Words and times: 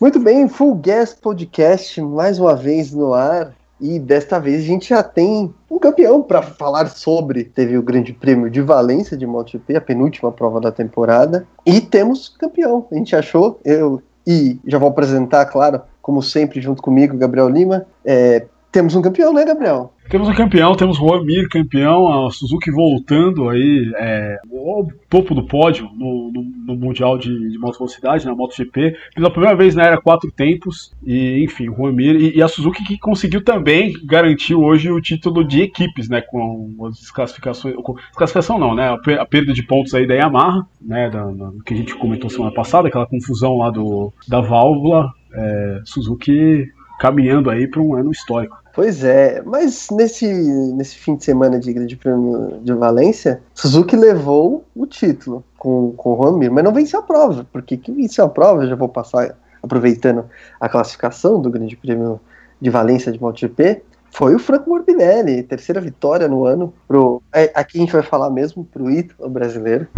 Muito 0.00 0.20
bem, 0.20 0.46
Full 0.48 0.76
Guest 0.76 1.20
Podcast, 1.20 2.00
mais 2.00 2.38
uma 2.38 2.54
vez 2.54 2.92
no 2.92 3.12
ar. 3.14 3.52
E 3.80 3.98
desta 3.98 4.38
vez 4.38 4.62
a 4.62 4.66
gente 4.66 4.88
já 4.90 5.02
tem 5.02 5.52
um 5.68 5.76
campeão 5.76 6.22
para 6.22 6.40
falar 6.40 6.86
sobre. 6.86 7.42
Teve 7.42 7.76
o 7.76 7.82
Grande 7.82 8.12
Prêmio 8.12 8.48
de 8.48 8.60
Valência 8.60 9.16
de 9.16 9.26
MotoGP, 9.26 9.74
a 9.74 9.80
penúltima 9.80 10.30
prova 10.30 10.60
da 10.60 10.70
temporada. 10.70 11.48
E 11.66 11.80
temos 11.80 12.28
campeão. 12.28 12.86
A 12.92 12.94
gente 12.94 13.16
achou, 13.16 13.58
eu 13.64 14.00
e 14.24 14.60
já 14.64 14.78
vou 14.78 14.88
apresentar, 14.88 15.46
claro, 15.46 15.82
como 16.00 16.22
sempre, 16.22 16.60
junto 16.60 16.80
comigo, 16.80 17.16
Gabriel 17.16 17.48
Lima. 17.48 17.84
É, 18.04 18.46
temos 18.70 18.94
um 18.94 19.02
campeão, 19.02 19.32
né, 19.32 19.44
Gabriel? 19.44 19.92
Temos 20.08 20.26
um 20.26 20.34
campeão, 20.34 20.74
temos 20.74 20.96
Juan 20.96 21.22
Mir 21.22 21.50
campeão, 21.50 22.26
a 22.26 22.30
Suzuki 22.30 22.70
voltando 22.70 23.50
aí 23.50 23.92
é, 23.96 24.38
ao 24.50 24.88
topo 25.06 25.34
do 25.34 25.44
pódio 25.44 25.86
no, 25.94 26.32
no, 26.32 26.42
no 26.42 26.76
Mundial 26.76 27.18
de, 27.18 27.50
de 27.50 27.58
Moto 27.58 27.76
Velocidade, 27.76 28.24
na 28.24 28.34
MotoGP, 28.34 28.96
pela 29.14 29.30
primeira 29.30 29.54
vez 29.54 29.74
na 29.74 29.84
era 29.84 30.00
quatro 30.00 30.32
tempos, 30.32 30.94
e 31.04 31.44
enfim, 31.44 31.66
Juan 31.66 31.92
Mir 31.92 32.16
e, 32.16 32.38
e, 32.38 32.42
a 32.42 32.48
Suzuki 32.48 32.82
que 32.84 32.98
conseguiu 32.98 33.44
também 33.44 33.92
garantir 34.06 34.54
hoje 34.54 34.90
o 34.90 34.98
título 34.98 35.46
de 35.46 35.60
equipes, 35.60 36.08
né, 36.08 36.22
com 36.22 36.74
as 36.86 37.00
desclassificações, 37.00 37.76
com, 37.76 37.92
desclassificação 37.92 38.58
não, 38.58 38.74
né, 38.74 38.96
a, 39.20 39.26
perda 39.26 39.52
de 39.52 39.62
pontos 39.62 39.94
aí 39.94 40.06
da 40.06 40.14
Yamaha, 40.14 40.66
né, 40.80 41.10
da, 41.10 41.24
da, 41.24 41.52
que 41.66 41.74
a 41.74 41.76
gente 41.76 41.94
comentou 41.94 42.30
semana 42.30 42.54
passada, 42.54 42.88
aquela 42.88 43.06
confusão 43.06 43.58
lá 43.58 43.68
do, 43.68 44.10
da 44.26 44.40
válvula, 44.40 45.12
é, 45.34 45.80
Suzuki 45.84 46.66
caminhando 46.98 47.50
aí 47.50 47.68
para 47.68 47.82
um 47.82 47.94
ano 47.94 48.10
histórico. 48.10 48.56
Pois 48.78 49.02
é, 49.02 49.42
mas 49.44 49.88
nesse, 49.90 50.24
nesse 50.24 50.94
fim 50.94 51.16
de 51.16 51.24
semana 51.24 51.58
de 51.58 51.72
Grande 51.72 51.96
Prêmio 51.96 52.60
de 52.62 52.72
Valência, 52.74 53.42
Suzuki 53.52 53.96
levou 53.96 54.64
o 54.72 54.86
título 54.86 55.42
com, 55.58 55.90
com 55.96 56.10
o 56.10 56.14
Romir, 56.14 56.48
mas 56.48 56.62
não 56.62 56.72
venceu 56.72 57.00
a 57.00 57.02
prova, 57.02 57.44
porque 57.52 57.76
quem 57.76 57.96
venceu 57.96 58.24
a 58.24 58.28
prova, 58.28 58.62
eu 58.62 58.68
já 58.68 58.76
vou 58.76 58.88
passar 58.88 59.36
aproveitando 59.60 60.26
a 60.60 60.68
classificação 60.68 61.42
do 61.42 61.50
Grande 61.50 61.76
Prêmio 61.76 62.20
de 62.60 62.70
Valência 62.70 63.10
de 63.10 63.20
MotoGP, 63.20 63.82
foi 64.12 64.36
o 64.36 64.38
Franco 64.38 64.70
Morbidelli, 64.70 65.42
terceira 65.42 65.80
vitória 65.80 66.28
no 66.28 66.46
ano. 66.46 66.72
Pro, 66.86 67.20
é, 67.32 67.50
aqui 67.56 67.78
a 67.78 67.80
gente 67.80 67.92
vai 67.92 68.02
falar 68.02 68.30
mesmo 68.30 68.64
pro 68.64 68.88
Ítalo 68.88 69.28
brasileiro. 69.28 69.88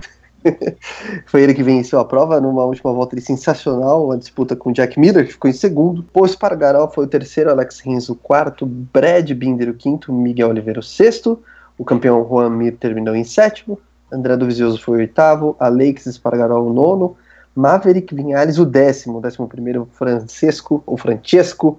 Foi 1.27 1.43
ele 1.43 1.55
que 1.55 1.63
venceu 1.63 1.99
a 1.99 2.05
prova 2.05 2.41
numa 2.41 2.65
última 2.65 2.93
volta 2.93 3.19
sensacional, 3.21 4.07
uma 4.07 4.17
disputa 4.17 4.57
com 4.57 4.73
Jack 4.73 4.99
Miller, 4.99 5.27
que 5.27 5.33
ficou 5.33 5.51
em 5.51 5.55
segundo. 5.55 6.03
Paul 6.03 6.27
Espargaró 6.27 6.89
foi 6.89 7.05
o 7.05 7.09
terceiro, 7.09 7.51
Alex 7.51 7.81
Rins 7.81 8.09
o 8.09 8.15
quarto, 8.15 8.67
Brad 8.67 9.31
Binder 9.33 9.69
o 9.69 9.75
quinto, 9.75 10.13
Miguel 10.13 10.49
Oliveira 10.49 10.81
o 10.81 10.83
sexto. 10.83 11.43
O 11.77 11.85
campeão 11.85 12.27
Juan 12.29 12.51
Mir 12.51 12.77
terminou 12.77 13.15
em 13.15 13.25
sétimo, 13.25 13.79
André 14.13 14.37
Dovizioso 14.37 14.83
foi 14.83 14.99
o 14.99 15.01
oitavo, 15.01 15.57
Alex 15.59 16.07
Espargaró 16.07 16.63
o 16.63 16.73
nono, 16.73 17.17
Maverick 17.55 18.15
Vinhales 18.15 18.59
o 18.59 18.67
décimo, 18.67 19.19
o 19.19 19.21
décimo 19.21 19.49
primeiro 19.49 19.89
Francesco, 19.93 20.83
ou 20.87 20.97
Francesco 20.97 21.79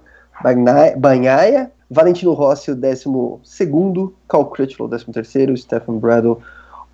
Banhaia, 0.96 1.70
Valentino 1.88 2.32
Rossi 2.32 2.70
o 2.70 2.74
décimo 2.74 3.40
segundo, 3.44 4.14
Cal 4.28 4.46
Crutchlow 4.46 4.88
o 4.88 4.90
décimo 4.90 5.12
terceiro, 5.12 5.56
Stephen 5.56 5.98
Bradle 5.98 6.40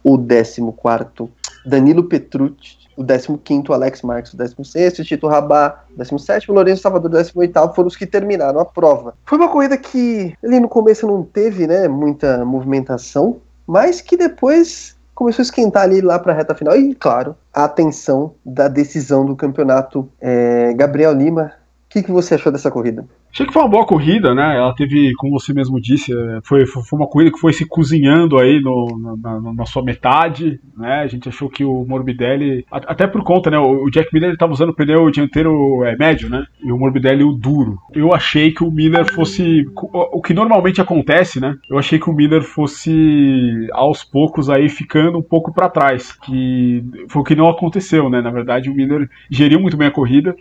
o 0.02 0.16
décimo 0.16 0.72
quarto, 0.72 1.30
Danilo 1.68 2.04
Petrucci, 2.04 2.78
o 2.96 3.04
15º, 3.04 3.70
Alex 3.70 4.02
Marques, 4.02 4.34
o 4.34 4.36
16º, 4.36 5.04
Tito 5.04 5.28
Rabá, 5.28 5.84
o 5.94 6.00
17º, 6.00 6.52
Lourenço 6.52 6.82
Salvador, 6.82 7.10
o 7.10 7.14
18º, 7.14 7.74
foram 7.74 7.86
os 7.86 7.96
que 7.96 8.06
terminaram 8.06 8.58
a 8.58 8.64
prova. 8.64 9.14
Foi 9.24 9.38
uma 9.38 9.48
corrida 9.48 9.76
que 9.76 10.34
ali 10.42 10.58
no 10.58 10.68
começo 10.68 11.06
não 11.06 11.22
teve, 11.22 11.66
né, 11.66 11.86
muita 11.86 12.44
movimentação, 12.44 13.36
mas 13.66 14.00
que 14.00 14.16
depois 14.16 14.96
começou 15.18 15.42
a 15.42 15.44
esquentar 15.44 15.82
ali 15.82 16.00
lá 16.00 16.16
para 16.16 16.32
a 16.32 16.36
reta 16.36 16.54
final. 16.54 16.76
E, 16.76 16.94
claro, 16.94 17.34
a 17.52 17.64
atenção 17.64 18.34
da 18.44 18.68
decisão 18.68 19.26
do 19.26 19.34
campeonato. 19.34 20.08
É, 20.20 20.72
Gabriel 20.74 21.12
Lima, 21.12 21.52
o 21.88 21.90
que, 21.90 22.02
que 22.02 22.12
você 22.12 22.34
achou 22.34 22.52
dessa 22.52 22.70
corrida? 22.70 23.06
Achei 23.32 23.46
que 23.46 23.52
foi 23.52 23.62
uma 23.62 23.70
boa 23.70 23.86
corrida, 23.86 24.34
né? 24.34 24.56
Ela 24.56 24.74
teve, 24.74 25.14
como 25.14 25.40
você 25.40 25.54
mesmo 25.54 25.80
disse, 25.80 26.12
é, 26.12 26.40
foi, 26.44 26.66
foi 26.66 26.82
uma 26.92 27.08
corrida 27.08 27.32
que 27.32 27.40
foi 27.40 27.54
se 27.54 27.66
cozinhando 27.66 28.38
aí 28.38 28.60
no, 28.60 29.16
na, 29.16 29.54
na, 29.54 29.64
sua 29.64 29.82
metade, 29.82 30.60
né? 30.76 31.00
A 31.00 31.06
gente 31.06 31.30
achou 31.30 31.48
que 31.48 31.64
o 31.64 31.86
Morbidelli, 31.86 32.66
até 32.70 33.06
por 33.06 33.24
conta, 33.24 33.50
né? 33.50 33.58
O 33.58 33.88
Jack 33.88 34.12
Miller 34.12 34.32
estava 34.32 34.52
usando 34.52 34.68
o 34.68 34.74
pneu 34.74 35.10
dianteiro 35.10 35.82
é, 35.84 35.96
médio, 35.96 36.28
né? 36.28 36.44
E 36.62 36.70
o 36.70 36.76
Morbidelli 36.76 37.24
o 37.24 37.32
duro. 37.32 37.78
Eu 37.94 38.12
achei 38.12 38.52
que 38.52 38.62
o 38.62 38.70
Miller 38.70 39.10
fosse, 39.10 39.64
o 39.74 40.20
que 40.20 40.34
normalmente 40.34 40.82
acontece, 40.82 41.40
né? 41.40 41.56
Eu 41.70 41.78
achei 41.78 41.98
que 41.98 42.10
o 42.10 42.14
Miller 42.14 42.42
fosse 42.42 43.66
aos 43.72 44.04
poucos 44.04 44.50
aí 44.50 44.68
ficando 44.68 45.16
um 45.16 45.22
pouco 45.22 45.54
para 45.54 45.70
trás, 45.70 46.12
que 46.12 46.84
foi 47.08 47.22
o 47.22 47.24
que 47.24 47.34
não 47.34 47.48
aconteceu, 47.48 48.10
né? 48.10 48.20
Na 48.20 48.30
verdade, 48.30 48.68
o 48.68 48.74
Miller 48.74 49.08
geriu 49.30 49.58
muito 49.58 49.76
bem 49.76 49.88
a 49.88 49.92
corrida 49.92 50.36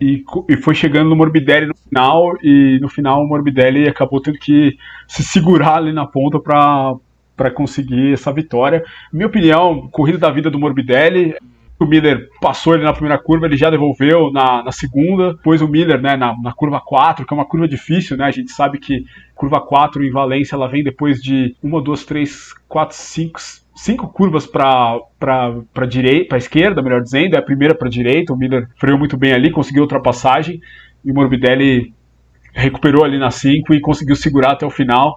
e, 0.00 0.24
e, 0.48 0.56
foi 0.56 0.74
chegando 0.74 1.10
no 1.10 1.16
Morbidelli 1.16 1.66
no 1.66 1.74
final, 1.74 2.32
e 2.42 2.78
no 2.80 2.88
final 2.88 3.22
o 3.22 3.28
Morbidelli 3.28 3.86
acabou 3.86 4.20
tendo 4.20 4.38
que 4.38 4.76
se 5.06 5.22
segurar 5.22 5.76
ali 5.76 5.92
na 5.92 6.06
ponta 6.06 6.40
para 6.40 7.50
conseguir 7.50 8.14
essa 8.14 8.32
vitória. 8.32 8.82
Minha 9.12 9.26
opinião, 9.26 9.88
corrida 9.88 10.18
da 10.18 10.30
vida 10.30 10.50
do 10.50 10.58
Morbidelli. 10.58 11.34
O 11.78 11.86
Miller 11.86 12.28
passou 12.42 12.74
ele 12.74 12.84
na 12.84 12.92
primeira 12.92 13.18
curva, 13.18 13.46
ele 13.46 13.56
já 13.56 13.70
devolveu 13.70 14.30
na, 14.30 14.62
na 14.62 14.70
segunda. 14.70 15.32
Depois 15.32 15.62
o 15.62 15.68
Miller 15.68 16.00
né, 16.00 16.14
na, 16.14 16.36
na 16.38 16.52
curva 16.52 16.78
4, 16.78 17.24
que 17.24 17.32
é 17.32 17.36
uma 17.36 17.46
curva 17.46 17.66
difícil, 17.66 18.18
né? 18.18 18.26
A 18.26 18.30
gente 18.30 18.52
sabe 18.52 18.78
que 18.78 19.06
curva 19.34 19.60
4 19.62 20.04
em 20.04 20.10
Valência 20.10 20.54
ela 20.54 20.68
vem 20.68 20.84
depois 20.84 21.22
de 21.22 21.56
uma, 21.62 21.80
duas, 21.80 22.04
três, 22.04 22.52
quatro, 22.68 22.94
cinco, 22.94 23.40
cinco 23.74 24.08
curvas 24.08 24.46
para 24.46 24.98
para 25.18 25.60
para 25.74 26.38
esquerda, 26.38 26.82
melhor 26.82 27.02
dizendo, 27.02 27.34
é 27.34 27.38
a 27.38 27.42
primeira 27.42 27.74
para 27.74 27.88
direita. 27.88 28.32
O 28.32 28.36
Miller 28.36 28.68
freou 28.76 28.98
muito 28.98 29.16
bem 29.16 29.32
ali, 29.32 29.50
conseguiu 29.50 29.82
ultrapassagem 29.82 30.60
e 31.04 31.10
o 31.10 31.14
Morbidelli 31.14 31.92
recuperou 32.52 33.04
ali 33.04 33.18
na 33.18 33.30
5 33.30 33.72
e 33.74 33.80
conseguiu 33.80 34.16
segurar 34.16 34.52
até 34.52 34.66
o 34.66 34.70
final. 34.70 35.16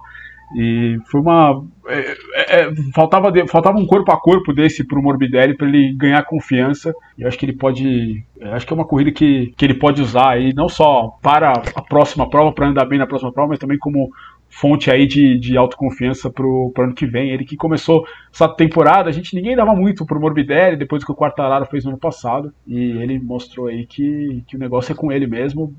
E 0.56 0.98
foi 1.06 1.20
uma. 1.20 1.64
É, 1.88 1.98
é, 2.34 2.60
é 2.60 2.74
faltava, 2.94 3.32
faltava 3.48 3.78
um 3.78 3.86
corpo 3.86 4.12
a 4.12 4.20
corpo 4.20 4.52
desse 4.52 4.84
para 4.84 4.98
o 4.98 5.02
Morbidelli 5.02 5.56
para 5.56 5.66
ele 5.66 5.92
ganhar 5.94 6.22
confiança. 6.24 6.94
E 7.18 7.24
acho 7.24 7.36
que 7.38 7.46
ele 7.46 7.54
pode. 7.54 8.24
Acho 8.40 8.66
que 8.66 8.72
é 8.72 8.76
uma 8.76 8.86
corrida 8.86 9.10
que, 9.10 9.52
que 9.56 9.64
ele 9.64 9.74
pode 9.74 10.00
usar 10.00 10.30
aí, 10.30 10.52
não 10.54 10.68
só 10.68 11.18
para 11.22 11.52
a 11.74 11.82
próxima 11.82 12.28
prova, 12.28 12.52
para 12.52 12.68
andar 12.68 12.84
bem 12.84 12.98
na 12.98 13.06
próxima 13.06 13.32
prova, 13.32 13.48
mas 13.48 13.58
também 13.58 13.78
como 13.78 14.10
fonte 14.54 14.88
aí 14.88 15.04
de, 15.06 15.36
de 15.36 15.56
autoconfiança 15.56 16.30
pro, 16.30 16.70
pro 16.72 16.84
ano 16.84 16.94
que 16.94 17.06
vem. 17.06 17.30
Ele 17.30 17.44
que 17.44 17.56
começou 17.56 18.06
essa 18.32 18.48
temporada, 18.48 19.08
a 19.08 19.12
gente 19.12 19.34
ninguém 19.34 19.56
dava 19.56 19.74
muito 19.74 20.06
pro 20.06 20.20
Morbidelli 20.20 20.76
depois 20.76 21.04
que 21.04 21.10
o 21.10 21.14
Quartararo 21.14 21.66
fez 21.66 21.84
no 21.84 21.90
ano 21.90 21.98
passado. 21.98 22.52
E 22.66 22.92
ele 23.02 23.18
mostrou 23.18 23.66
aí 23.66 23.84
que, 23.84 24.44
que 24.46 24.56
o 24.56 24.58
negócio 24.58 24.92
é 24.92 24.94
com 24.94 25.10
ele 25.10 25.26
mesmo. 25.26 25.74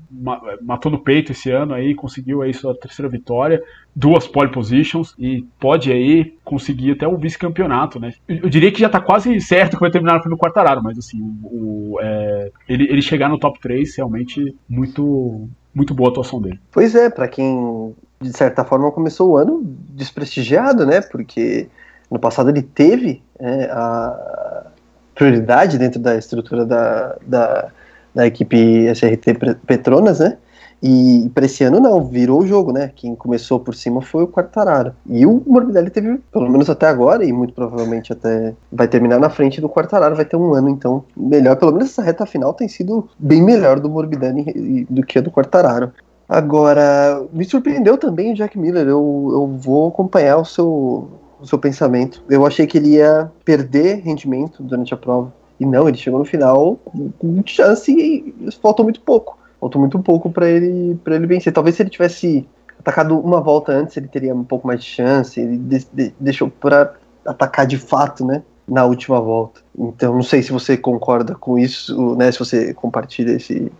Matou 0.60 0.92
no 0.92 0.98
peito 0.98 1.32
esse 1.32 1.50
ano 1.50 1.72
aí, 1.72 1.94
conseguiu 1.94 2.42
aí 2.42 2.52
sua 2.52 2.78
terceira 2.78 3.08
vitória, 3.08 3.62
duas 3.94 4.28
pole 4.28 4.50
positions 4.50 5.14
e 5.18 5.46
pode 5.58 5.90
aí 5.90 6.34
conseguir 6.44 6.92
até 6.92 7.08
o 7.08 7.16
vice-campeonato, 7.16 7.98
né? 7.98 8.12
Eu, 8.28 8.48
diria 8.48 8.70
que 8.70 8.80
já 8.80 8.90
tá 8.90 9.00
quase 9.00 9.40
certo 9.40 9.76
que 9.76 9.80
vai 9.80 9.90
terminar 9.90 10.20
no 10.26 10.36
Quartararo, 10.36 10.82
mas 10.82 10.98
assim, 10.98 11.18
o, 11.44 11.98
é, 12.00 12.50
ele, 12.68 12.84
ele 12.90 13.02
chegar 13.02 13.30
no 13.30 13.38
top 13.38 13.58
3 13.58 13.96
realmente 13.96 14.54
muito 14.68 15.48
muito 15.74 15.92
boa 15.92 16.08
a 16.08 16.12
atuação 16.12 16.40
dele. 16.40 16.58
Pois 16.72 16.94
é, 16.94 17.10
para 17.10 17.28
quem 17.28 17.94
de 18.20 18.36
certa 18.36 18.64
forma, 18.64 18.90
começou 18.90 19.30
o 19.30 19.36
ano 19.36 19.62
desprestigiado, 19.64 20.86
né? 20.86 21.00
Porque 21.00 21.68
no 22.10 22.18
passado 22.18 22.50
ele 22.50 22.62
teve 22.62 23.22
é, 23.38 23.64
a 23.64 24.66
prioridade 25.14 25.78
dentro 25.78 25.98
da 25.98 26.16
estrutura 26.16 26.64
da, 26.64 27.16
da, 27.26 27.68
da 28.14 28.26
equipe 28.26 28.86
SRT 28.94 29.56
Petronas, 29.66 30.20
né? 30.20 30.36
E 30.82 31.30
para 31.34 31.46
esse 31.46 31.64
ano 31.64 31.80
não, 31.80 32.04
virou 32.04 32.42
o 32.42 32.46
jogo, 32.46 32.70
né? 32.70 32.92
Quem 32.94 33.14
começou 33.14 33.58
por 33.58 33.74
cima 33.74 34.02
foi 34.02 34.24
o 34.24 34.28
Quartararo. 34.28 34.92
E 35.06 35.24
o 35.24 35.42
Morbidelli 35.46 35.88
teve, 35.88 36.18
pelo 36.30 36.50
menos 36.50 36.68
até 36.68 36.86
agora, 36.86 37.24
e 37.24 37.32
muito 37.32 37.54
provavelmente 37.54 38.12
até 38.12 38.54
vai 38.70 38.86
terminar 38.86 39.18
na 39.18 39.30
frente 39.30 39.60
do 39.60 39.70
Quartararo, 39.70 40.14
vai 40.14 40.24
ter 40.24 40.36
um 40.36 40.52
ano 40.52 40.68
então 40.68 41.02
melhor. 41.16 41.56
Pelo 41.56 41.72
menos 41.72 41.90
essa 41.90 42.02
reta 42.02 42.26
final 42.26 42.52
tem 42.52 42.68
sido 42.68 43.08
bem 43.18 43.42
melhor 43.42 43.80
do 43.80 43.88
Morbidelli 43.88 44.86
do 44.90 45.02
que 45.02 45.18
a 45.18 45.22
do 45.22 45.30
Quartararo. 45.30 45.92
Agora, 46.28 47.24
me 47.32 47.44
surpreendeu 47.44 47.96
também 47.96 48.32
o 48.32 48.34
Jack 48.34 48.58
Miller. 48.58 48.86
Eu, 48.86 49.28
eu 49.32 49.46
vou 49.46 49.88
acompanhar 49.88 50.38
o 50.38 50.44
seu, 50.44 51.08
o 51.40 51.46
seu 51.46 51.58
pensamento. 51.58 52.22
Eu 52.28 52.44
achei 52.44 52.66
que 52.66 52.78
ele 52.78 52.94
ia 52.94 53.30
perder 53.44 54.02
rendimento 54.02 54.62
durante 54.62 54.92
a 54.92 54.96
prova. 54.96 55.32
E 55.58 55.64
não, 55.64 55.88
ele 55.88 55.96
chegou 55.96 56.18
no 56.18 56.24
final 56.24 56.78
com 57.18 57.42
chance 57.46 57.92
e 57.92 58.50
faltou 58.60 58.84
muito 58.84 59.00
pouco. 59.00 59.38
Faltou 59.60 59.80
muito 59.80 59.98
pouco 60.00 60.30
para 60.30 60.48
ele 60.48 60.98
ele 61.06 61.26
vencer. 61.26 61.52
Talvez 61.52 61.76
se 61.76 61.82
ele 61.82 61.90
tivesse 61.90 62.46
atacado 62.78 63.18
uma 63.18 63.40
volta 63.40 63.72
antes, 63.72 63.96
ele 63.96 64.08
teria 64.08 64.34
um 64.34 64.44
pouco 64.44 64.66
mais 64.66 64.80
de 64.82 64.86
chance. 64.86 65.40
Ele 65.40 65.56
de, 65.56 65.86
de, 65.92 66.14
deixou 66.20 66.50
para 66.50 66.94
atacar 67.24 67.66
de 67.66 67.78
fato, 67.78 68.24
né? 68.24 68.42
Na 68.68 68.84
última 68.84 69.20
volta. 69.20 69.60
Então, 69.78 70.12
não 70.12 70.22
sei 70.22 70.42
se 70.42 70.52
você 70.52 70.76
concorda 70.76 71.34
com 71.34 71.58
isso, 71.58 72.16
né? 72.16 72.30
Se 72.32 72.38
você 72.38 72.74
compartilha 72.74 73.32
esse, 73.32 73.72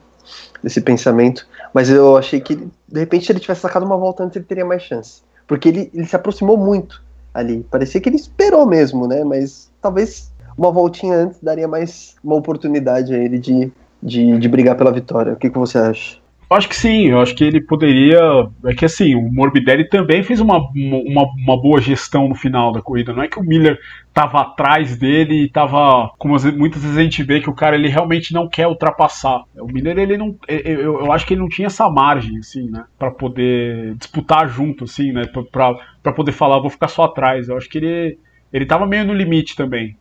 esse 0.65 0.81
pensamento. 0.81 1.47
Mas 1.73 1.91
eu 1.91 2.17
achei 2.17 2.41
que, 2.41 2.57
de 2.57 3.01
repente, 3.01 3.27
se 3.27 3.33
ele 3.33 3.41
tivesse 3.41 3.61
sacado 3.61 3.85
uma 3.85 3.97
volta 3.97 4.25
antes, 4.25 4.37
ele 4.37 4.45
teria 4.45 4.65
mais 4.65 4.83
chance. 4.83 5.23
Porque 5.47 5.69
ele, 5.69 5.91
ele 5.95 6.07
se 6.07 6.17
aproximou 6.17 6.57
muito 6.57 7.03
ali. 7.33 7.65
Parecia 7.71 8.01
que 8.01 8.09
ele 8.09 8.17
esperou 8.17 8.67
mesmo, 8.67 9.07
né? 9.07 9.23
Mas 9.25 9.71
talvez 9.81 10.33
uma 10.57 10.73
voltinha 10.73 11.17
antes 11.17 11.39
daria 11.43 11.69
mais 11.69 12.17
uma 12.25 12.35
oportunidade 12.35 13.15
a 13.15 13.19
ele 13.19 13.39
de, 13.39 13.71
de, 14.03 14.39
de 14.39 14.49
brigar 14.49 14.77
pela 14.77 14.93
vitória. 14.93 15.35
O 15.35 15.37
que, 15.37 15.51
que 15.51 15.59
você 15.59 15.79
acha? 15.79 16.19
Eu 16.49 16.57
acho 16.57 16.69
que 16.69 16.77
sim, 16.77 17.09
eu 17.09 17.21
acho 17.21 17.35
que 17.35 17.43
ele 17.43 17.61
poderia. 17.61 18.21
É 18.65 18.73
que 18.73 18.85
assim, 18.85 19.17
o 19.17 19.33
Morbidelli 19.33 19.89
também 19.89 20.23
fez 20.23 20.41
uma, 20.41 20.59
uma, 20.59 21.25
uma 21.25 21.61
boa 21.61 21.81
gestão 21.81 22.29
no 22.29 22.37
final 22.37 22.71
da 22.71 22.81
corrida. 22.81 23.13
Não 23.13 23.25
é 23.25 23.29
que 23.29 23.39
o 23.39 23.43
Miller 23.43 23.81
estava 24.07 24.43
atrás 24.43 24.97
dele 24.97 25.35
e 25.35 25.47
estava. 25.47 26.13
Como 26.17 26.37
muitas 26.57 26.83
vezes 26.83 26.97
a 26.97 27.03
gente 27.03 27.23
vê 27.25 27.41
que 27.41 27.51
o 27.51 27.55
cara 27.55 27.75
ele 27.75 27.89
realmente 27.89 28.33
não 28.33 28.49
quer 28.49 28.69
ultrapassar. 28.69 29.43
O 29.57 29.67
Miller, 29.67 29.99
ele 29.99 30.17
não. 30.17 30.37
Eu, 30.47 31.01
eu 31.01 31.13
acho 31.13 31.27
que 31.27 31.35
ele 31.35 31.41
não 31.41 31.49
tinha 31.49 31.67
essa 31.67 31.91
margem, 31.91 32.39
assim, 32.39 32.71
né? 32.71 32.85
Pra 32.97 33.11
poder 33.11 33.97
disputar 33.97 34.49
junto, 34.49 34.85
assim, 34.85 35.11
né? 35.11 35.25
Pra, 35.27 35.43
pra, 35.43 35.75
pra 36.01 36.13
poder 36.13 36.33
falar, 36.33 36.61
vou 36.61 36.71
ficar 36.71 36.89
só 36.89 37.05
atrás. 37.05 37.49
Eu 37.49 37.57
acho 37.57 37.69
que 37.69 37.79
ele. 37.79 38.19
Ele 38.53 38.67
tava 38.67 38.87
meio 38.87 39.05
no 39.05 39.13
limite 39.13 39.57
também. 39.57 39.97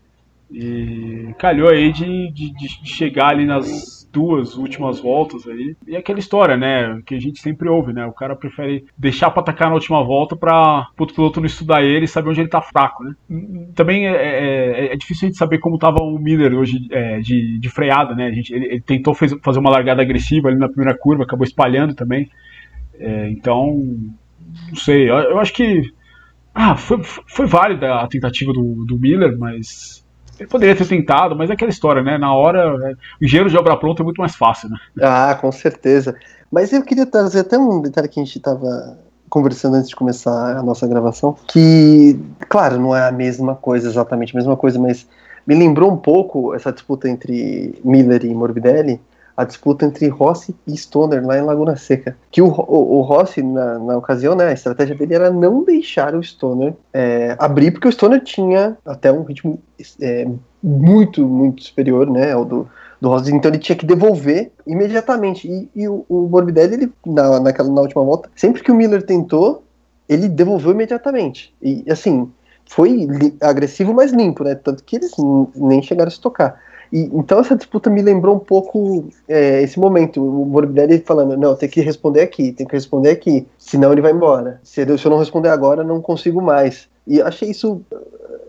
E 0.51 1.33
calhou 1.39 1.69
aí 1.69 1.91
de, 1.91 2.31
de, 2.31 2.53
de 2.53 2.87
chegar 2.87 3.29
ali 3.29 3.45
nas 3.45 4.04
duas 4.15 4.55
últimas 4.55 5.01
voltas 5.01 5.45
aí. 5.45 5.75
E 5.85 5.97
aquela 5.97 6.19
história, 6.19 6.55
né? 6.55 7.01
Que 7.05 7.15
a 7.15 7.19
gente 7.19 7.41
sempre 7.41 7.67
ouve, 7.67 7.91
né? 7.91 8.05
O 8.05 8.13
cara 8.13 8.33
prefere 8.33 8.85
deixar 8.97 9.29
pra 9.29 9.41
atacar 9.41 9.67
na 9.67 9.73
última 9.75 10.01
volta 10.01 10.37
pra 10.37 10.87
o 10.97 11.05
piloto 11.05 11.41
não 11.41 11.45
estudar 11.45 11.83
ele 11.83 12.05
e 12.05 12.07
saber 12.07 12.29
onde 12.29 12.39
ele 12.39 12.47
tá 12.47 12.61
fraco, 12.61 13.03
né? 13.03 13.13
Também 13.75 14.07
é, 14.07 14.13
é, 14.13 14.93
é 14.93 14.95
difícil 14.95 15.25
a 15.25 15.27
gente 15.27 15.37
saber 15.37 15.57
como 15.57 15.77
tava 15.77 16.01
o 16.01 16.17
Miller 16.17 16.53
hoje 16.53 16.87
é, 16.89 17.19
de, 17.19 17.59
de 17.59 17.69
freada, 17.69 18.15
né? 18.15 18.27
A 18.27 18.31
gente, 18.31 18.53
ele, 18.53 18.65
ele 18.67 18.81
tentou 18.81 19.13
fez, 19.13 19.35
fazer 19.43 19.59
uma 19.59 19.69
largada 19.69 20.01
agressiva 20.01 20.47
ali 20.47 20.57
na 20.57 20.69
primeira 20.69 20.97
curva, 20.97 21.23
acabou 21.23 21.45
espalhando 21.45 21.93
também. 21.93 22.29
É, 22.97 23.29
então, 23.29 23.67
não 24.69 24.75
sei. 24.75 25.09
Eu, 25.09 25.15
eu 25.15 25.39
acho 25.39 25.51
que. 25.51 25.93
Ah, 26.53 26.77
foi, 26.77 27.03
foi 27.03 27.45
válida 27.45 27.95
a 27.95 28.07
tentativa 28.07 28.53
do, 28.53 28.85
do 28.85 28.97
Miller, 28.97 29.37
mas 29.37 30.04
ele 30.39 30.49
poderia 30.49 30.75
ter 30.75 30.87
tentado, 30.87 31.35
mas 31.35 31.49
é 31.49 31.53
aquela 31.53 31.71
história, 31.71 32.01
né? 32.01 32.17
Na 32.17 32.33
hora, 32.33 32.59
é, 32.59 32.93
o 33.21 33.25
engenheiro 33.25 33.49
de 33.49 33.57
obra 33.57 33.77
pronta 33.77 34.01
é 34.01 34.05
muito 34.05 34.17
mais 34.17 34.35
fácil, 34.35 34.69
né? 34.69 34.77
Ah, 35.01 35.37
com 35.39 35.51
certeza. 35.51 36.15
Mas 36.51 36.71
eu 36.73 36.83
queria 36.83 37.05
trazer 37.05 37.39
até 37.39 37.57
um 37.57 37.81
detalhe 37.81 38.07
que 38.07 38.19
a 38.19 38.23
gente 38.23 38.37
estava 38.37 38.97
conversando 39.29 39.75
antes 39.75 39.89
de 39.89 39.95
começar 39.95 40.57
a 40.57 40.63
nossa 40.63 40.87
gravação, 40.87 41.35
que, 41.47 42.17
claro, 42.47 42.79
não 42.79 42.95
é 42.95 43.07
a 43.07 43.11
mesma 43.11 43.55
coisa, 43.55 43.87
exatamente 43.89 44.35
a 44.35 44.39
mesma 44.39 44.55
coisa, 44.55 44.79
mas 44.79 45.07
me 45.45 45.55
lembrou 45.55 45.91
um 45.91 45.97
pouco 45.97 46.53
essa 46.53 46.71
disputa 46.71 47.09
entre 47.09 47.79
Miller 47.83 48.23
e 48.25 48.33
Morbidelli, 48.33 49.01
a 49.35 49.43
disputa 49.43 49.85
entre 49.85 50.07
Rossi 50.07 50.55
e 50.65 50.75
Stoner 50.77 51.25
lá 51.25 51.37
em 51.37 51.41
Laguna 51.41 51.75
Seca. 51.75 52.17
Que 52.31 52.41
o, 52.41 52.47
o, 52.47 52.97
o 52.97 53.01
Rossi, 53.01 53.41
na, 53.41 53.79
na, 53.79 53.97
ocasião, 53.97 54.35
né, 54.35 54.47
a 54.47 54.53
estratégia 54.53 54.95
dele 54.95 55.13
era 55.13 55.29
não 55.29 55.63
deixar 55.63 56.15
o 56.15 56.23
Stoner 56.23 56.73
é, 56.93 57.35
abrir, 57.37 57.71
porque 57.71 57.87
o 57.87 57.91
Stoner 57.91 58.23
tinha 58.23 58.77
até 58.85 59.11
um 59.11 59.23
ritmo 59.23 59.59
é, 60.01 60.27
muito, 60.63 61.27
muito 61.27 61.63
superior 61.63 62.09
né, 62.09 62.31
ao 62.31 62.45
do, 62.45 62.67
do 63.01 63.09
Rossi, 63.09 63.33
então 63.33 63.51
ele 63.51 63.59
tinha 63.59 63.75
que 63.75 63.85
devolver 63.85 64.51
imediatamente. 64.65 65.47
E, 65.47 65.69
e 65.75 65.87
o, 65.87 66.05
o 66.07 66.27
Morbidelli, 66.29 66.75
ele, 66.75 66.93
na, 67.05 67.39
naquela, 67.39 67.69
na 67.69 67.81
última 67.81 68.03
volta, 68.03 68.29
sempre 68.35 68.63
que 68.63 68.71
o 68.71 68.75
Miller 68.75 69.05
tentou, 69.05 69.63
ele 70.07 70.29
devolveu 70.29 70.71
imediatamente. 70.71 71.53
E 71.61 71.83
assim, 71.89 72.31
foi 72.65 73.07
agressivo, 73.41 73.93
mas 73.93 74.11
limpo, 74.11 74.43
né? 74.43 74.55
Tanto 74.55 74.83
que 74.83 74.95
eles 74.95 75.11
nem 75.55 75.81
chegaram 75.81 76.07
a 76.07 76.11
se 76.11 76.19
tocar. 76.19 76.59
E, 76.91 77.09
então 77.13 77.39
essa 77.39 77.55
disputa 77.55 77.89
me 77.89 78.01
lembrou 78.01 78.35
um 78.35 78.39
pouco 78.39 79.05
é, 79.27 79.61
esse 79.61 79.79
momento, 79.79 80.23
o 80.23 80.45
Morbidelli 80.45 80.99
falando, 80.99 81.37
não, 81.37 81.55
tem 81.55 81.69
que 81.69 81.81
responder 81.81 82.21
aqui, 82.21 82.51
tem 82.51 82.65
que 82.65 82.73
responder 82.73 83.09
aqui, 83.09 83.47
senão 83.57 83.91
ele 83.91 84.01
vai 84.01 84.11
embora. 84.11 84.59
Se 84.63 84.81
eu, 84.81 85.09
não 85.09 85.19
responder 85.19 85.49
agora, 85.49 85.83
não 85.83 86.01
consigo 86.01 86.41
mais. 86.41 86.87
E 87.07 87.21
achei 87.21 87.51
isso, 87.51 87.81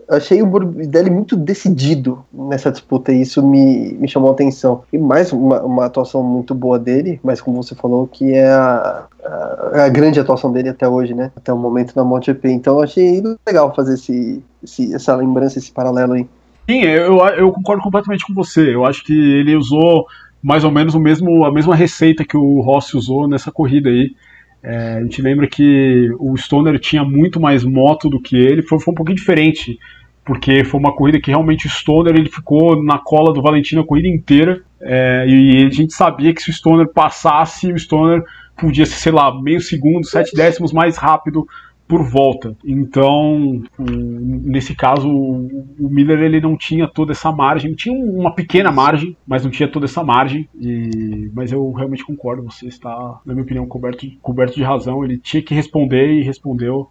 achei 0.09 0.41
o 0.41 0.47
Morbidelli 0.47 1.09
muito 1.09 1.35
decidido 1.35 2.25
nessa 2.33 2.71
disputa 2.71 3.11
e 3.11 3.21
isso 3.21 3.45
me, 3.45 3.93
me 3.93 4.07
chamou 4.07 4.31
a 4.31 4.33
atenção. 4.33 4.83
E 4.91 4.97
mais 4.97 5.31
uma, 5.31 5.61
uma 5.61 5.85
atuação 5.85 6.23
muito 6.23 6.55
boa 6.55 6.79
dele, 6.79 7.19
mas 7.23 7.41
como 7.41 7.61
você 7.61 7.75
falou, 7.75 8.07
que 8.07 8.33
é 8.33 8.49
a, 8.49 9.05
a, 9.23 9.83
a 9.85 9.89
grande 9.89 10.19
atuação 10.19 10.51
dele 10.51 10.69
até 10.69 10.87
hoje, 10.87 11.13
né? 11.13 11.31
Até 11.35 11.53
o 11.53 11.57
momento 11.57 11.95
na 11.95 12.03
MotoGP. 12.03 12.49
Então 12.49 12.81
achei 12.81 13.21
legal 13.45 13.73
fazer 13.75 13.93
esse, 13.93 14.43
esse, 14.63 14.93
essa 14.93 15.15
lembrança, 15.15 15.59
esse 15.59 15.71
paralelo 15.71 16.13
aí. 16.13 16.27
Sim, 16.69 16.81
eu, 16.81 17.17
eu 17.37 17.51
concordo 17.51 17.81
completamente 17.81 18.25
com 18.25 18.33
você. 18.33 18.73
Eu 18.73 18.85
acho 18.85 19.03
que 19.03 19.13
ele 19.13 19.55
usou 19.55 20.05
mais 20.43 20.63
ou 20.63 20.71
menos 20.71 20.93
o 20.95 20.99
mesmo, 20.99 21.45
a 21.45 21.51
mesma 21.51 21.75
receita 21.75 22.25
que 22.25 22.37
o 22.37 22.59
Rossi 22.59 22.97
usou 22.97 23.27
nessa 23.27 23.51
corrida 23.51 23.89
aí. 23.89 24.13
É, 24.61 24.97
a 24.97 25.03
gente 25.03 25.21
lembra 25.21 25.47
que 25.47 26.09
o 26.19 26.35
Stoner 26.35 26.77
tinha 26.79 27.03
muito 27.03 27.39
mais 27.39 27.63
moto 27.63 28.09
do 28.09 28.19
que 28.19 28.35
ele, 28.35 28.61
foi, 28.61 28.79
foi 28.79 28.91
um 28.91 28.95
pouquinho 28.95 29.15
diferente, 29.15 29.79
porque 30.25 30.63
foi 30.63 30.79
uma 30.79 30.93
corrida 30.93 31.21
que 31.21 31.31
realmente 31.31 31.67
o 31.67 31.69
Stoner 31.69 32.15
ele 32.15 32.29
ficou 32.29 32.83
na 32.83 32.97
cola 32.97 33.33
do 33.33 33.41
Valentino 33.41 33.81
a 33.81 33.85
corrida 33.85 34.07
inteira, 34.09 34.61
é, 34.81 35.25
e 35.27 35.65
a 35.65 35.69
gente 35.69 35.93
sabia 35.93 36.33
que 36.33 36.41
se 36.41 36.49
o 36.49 36.53
Stoner 36.53 36.87
passasse, 36.91 37.71
o 37.71 37.77
Stoner 37.77 38.21
podia 38.57 38.85
ser, 38.85 38.95
sei 38.95 39.11
lá, 39.11 39.33
meio 39.41 39.61
segundo, 39.61 40.05
sete 40.05 40.35
décimos 40.35 40.73
mais 40.73 40.97
rápido 40.97 41.47
por 41.87 42.03
volta. 42.03 42.55
Então, 42.65 43.63
nesse 43.79 44.75
caso, 44.75 45.09
o 45.09 45.89
Miller 45.89 46.19
ele 46.19 46.41
não 46.41 46.57
tinha 46.57 46.87
toda 46.87 47.13
essa 47.13 47.31
margem, 47.31 47.73
tinha 47.73 47.95
uma 47.95 48.33
pequena 48.33 48.71
margem, 48.71 49.15
mas 49.25 49.43
não 49.43 49.51
tinha 49.51 49.71
toda 49.71 49.85
essa 49.85 50.03
margem. 50.03 50.49
E, 50.59 51.31
mas 51.33 51.51
eu 51.51 51.71
realmente 51.71 52.05
concordo, 52.05 52.43
você 52.43 52.67
está, 52.67 53.19
na 53.25 53.33
minha 53.33 53.43
opinião, 53.43 53.65
coberto, 53.65 54.05
coberto 54.21 54.55
de 54.55 54.63
razão. 54.63 55.03
Ele 55.03 55.17
tinha 55.17 55.41
que 55.41 55.55
responder 55.55 56.11
e 56.11 56.23
respondeu 56.23 56.89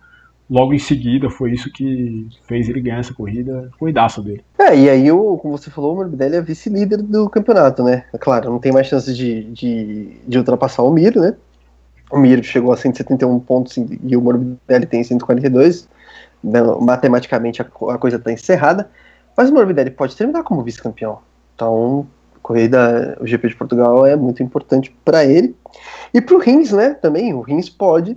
logo 0.48 0.72
em 0.72 0.78
seguida. 0.78 1.28
Foi 1.28 1.52
isso 1.52 1.70
que 1.70 2.26
fez 2.46 2.68
ele 2.68 2.80
ganhar 2.80 3.00
essa 3.00 3.12
corrida. 3.12 3.70
Corridaça 3.78 4.22
dele. 4.22 4.42
É, 4.58 4.76
e 4.76 4.88
aí, 4.88 5.12
o, 5.12 5.36
como 5.36 5.58
você 5.58 5.70
falou, 5.70 5.92
o 5.92 5.96
Morbidelli 5.96 6.36
é 6.36 6.42
vice-líder 6.42 7.02
do 7.02 7.28
campeonato, 7.28 7.82
né? 7.82 8.04
É 8.12 8.18
claro, 8.18 8.50
não 8.50 8.58
tem 8.58 8.72
mais 8.72 8.86
chances 8.86 9.16
de, 9.16 9.44
de, 9.44 10.16
de 10.26 10.38
ultrapassar 10.38 10.82
o 10.82 10.90
Mir, 10.90 11.14
né? 11.16 11.36
O 12.10 12.18
Mir 12.18 12.42
chegou 12.44 12.72
a 12.72 12.76
171 12.76 13.40
pontos 13.40 13.76
e 13.76 14.16
o 14.16 14.20
Morbidelli 14.20 14.86
tem 14.86 15.02
142. 15.02 15.88
Então, 16.44 16.80
matematicamente 16.80 17.60
a, 17.60 17.64
a 17.64 17.98
coisa 17.98 18.16
está 18.16 18.32
encerrada. 18.32 18.88
Mas 19.36 19.50
o 19.50 19.54
Morbidelli 19.54 19.90
pode 19.90 20.16
terminar 20.16 20.42
como 20.44 20.62
vice-campeão. 20.62 21.18
Então, 21.54 22.06
corrida, 22.42 23.18
o 23.20 23.26
GP 23.26 23.48
de 23.48 23.56
Portugal 23.56 24.06
é 24.06 24.14
muito 24.14 24.42
importante 24.42 24.96
para 25.04 25.24
ele. 25.24 25.56
E 26.14 26.20
para 26.20 26.36
o 26.36 26.38
Rins, 26.38 26.72
né? 26.72 26.94
Também, 26.94 27.34
o 27.34 27.40
Rins 27.40 27.68
pode 27.68 28.12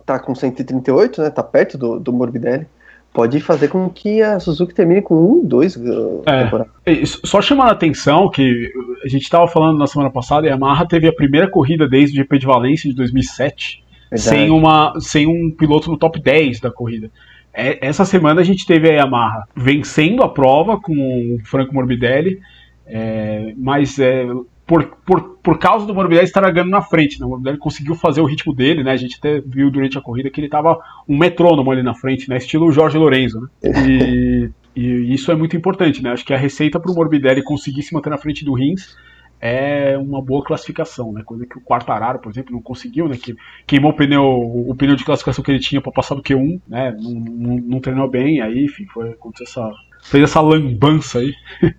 estar 0.00 0.18
tá 0.18 0.24
com 0.24 0.34
138, 0.34 1.22
né? 1.22 1.30
Tá 1.30 1.42
perto 1.42 1.78
do, 1.78 2.00
do 2.00 2.12
Morbidelli 2.12 2.66
pode 3.14 3.38
fazer 3.40 3.68
com 3.68 3.88
que 3.88 4.20
a 4.20 4.40
Suzuki 4.40 4.74
termine 4.74 5.00
com 5.00 5.14
um, 5.14 5.46
dois 5.46 5.76
uh, 5.76 6.22
é. 6.26 7.06
Só 7.06 7.40
chamando 7.40 7.68
a 7.68 7.72
atenção 7.72 8.28
que 8.28 8.72
a 9.04 9.08
gente 9.08 9.22
estava 9.22 9.46
falando 9.46 9.78
na 9.78 9.86
semana 9.86 10.10
passada, 10.10 10.48
a 10.48 10.50
Yamaha 10.50 10.84
teve 10.84 11.06
a 11.06 11.12
primeira 11.12 11.48
corrida 11.48 11.88
desde 11.88 12.18
o 12.18 12.22
GP 12.22 12.40
de 12.40 12.46
Valência 12.46 12.90
de 12.90 12.96
2007 12.96 13.84
sem, 14.16 14.50
uma, 14.50 14.92
sem 14.98 15.26
um 15.26 15.50
piloto 15.50 15.90
no 15.90 15.96
top 15.96 16.20
10 16.20 16.60
da 16.60 16.70
corrida. 16.70 17.10
É, 17.52 17.86
essa 17.86 18.04
semana 18.04 18.40
a 18.40 18.44
gente 18.44 18.66
teve 18.66 18.90
a 18.90 18.94
Yamaha 18.94 19.44
vencendo 19.56 20.22
a 20.24 20.28
prova 20.28 20.80
com 20.80 20.92
o 20.92 21.38
Franco 21.44 21.72
Morbidelli, 21.72 22.40
é, 22.84 23.54
mas 23.56 23.96
é, 23.98 24.26
por, 24.66 24.84
por, 25.04 25.38
por 25.42 25.58
causa 25.58 25.86
do 25.86 25.94
Morbidelli 25.94 26.24
estar 26.26 26.48
ganhando 26.50 26.70
na 26.70 26.82
frente. 26.82 27.20
Né? 27.20 27.26
O 27.26 27.30
Morbidelli 27.30 27.58
conseguiu 27.58 27.94
fazer 27.94 28.20
o 28.20 28.26
ritmo 28.26 28.54
dele, 28.54 28.82
né? 28.82 28.92
A 28.92 28.96
gente 28.96 29.16
até 29.18 29.40
viu 29.40 29.70
durante 29.70 29.98
a 29.98 30.00
corrida 30.00 30.30
que 30.30 30.40
ele 30.40 30.46
estava 30.46 30.78
um 31.08 31.18
metrônomo 31.18 31.70
ali 31.70 31.82
na 31.82 31.94
frente, 31.94 32.28
né? 32.28 32.38
Estilo 32.38 32.72
Jorge 32.72 32.96
Lorenzo, 32.96 33.40
né? 33.40 33.48
E, 33.62 34.50
e 34.74 35.14
isso 35.14 35.30
é 35.30 35.34
muito 35.34 35.56
importante, 35.56 36.02
né? 36.02 36.10
Acho 36.10 36.24
que 36.24 36.32
a 36.32 36.38
receita 36.38 36.80
para 36.80 36.90
o 36.90 36.94
Morbidelli 36.94 37.42
conseguir 37.42 37.82
se 37.82 37.92
manter 37.94 38.10
na 38.10 38.18
frente 38.18 38.44
do 38.44 38.54
Rins 38.54 38.96
é 39.40 39.98
uma 39.98 40.22
boa 40.22 40.42
classificação, 40.42 41.12
né? 41.12 41.22
Coisa 41.22 41.44
que 41.44 41.58
o 41.58 41.60
Quartararo, 41.60 42.18
por 42.18 42.32
exemplo, 42.32 42.54
não 42.54 42.62
conseguiu, 42.62 43.06
né? 43.06 43.18
Que 43.22 43.36
queimou 43.66 43.90
o 43.90 43.94
pneu, 43.94 44.24
o 44.24 44.74
pneu 44.74 44.96
de 44.96 45.04
classificação 45.04 45.44
que 45.44 45.50
ele 45.50 45.60
tinha 45.60 45.82
para 45.82 45.92
passar 45.92 46.14
do 46.14 46.22
Q1, 46.22 46.62
né? 46.66 46.96
Não, 46.98 47.12
não, 47.12 47.56
não, 47.58 47.80
treinou 47.80 48.08
bem, 48.08 48.40
aí, 48.40 48.64
enfim, 48.64 48.86
foi 48.86 49.10
aconteceu 49.10 49.44
essa 49.46 49.70
fez 50.04 50.24
essa 50.24 50.40
lambança 50.40 51.18
aí 51.18 51.32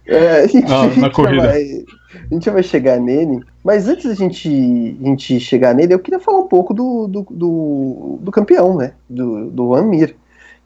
é, 0.05 0.41
a 0.41 0.47
gente, 0.47 0.67
na, 0.67 0.87
na 0.97 1.09
corrida. 1.09 1.47
Vai, 1.47 1.85
a 2.13 2.33
gente 2.33 2.49
vai 2.49 2.63
chegar 2.63 2.99
nele, 2.99 3.41
mas 3.63 3.87
antes 3.87 4.05
da 4.05 4.15
gente, 4.15 4.49
a 4.49 5.05
gente 5.05 5.39
chegar 5.39 5.73
nele, 5.75 5.93
eu 5.93 5.99
queria 5.99 6.19
falar 6.19 6.39
um 6.39 6.47
pouco 6.47 6.73
do, 6.73 7.07
do, 7.07 7.27
do, 7.29 8.19
do 8.21 8.31
campeão, 8.31 8.75
né? 8.75 8.93
Do, 9.09 9.49
do 9.51 9.75
Amir. 9.75 10.15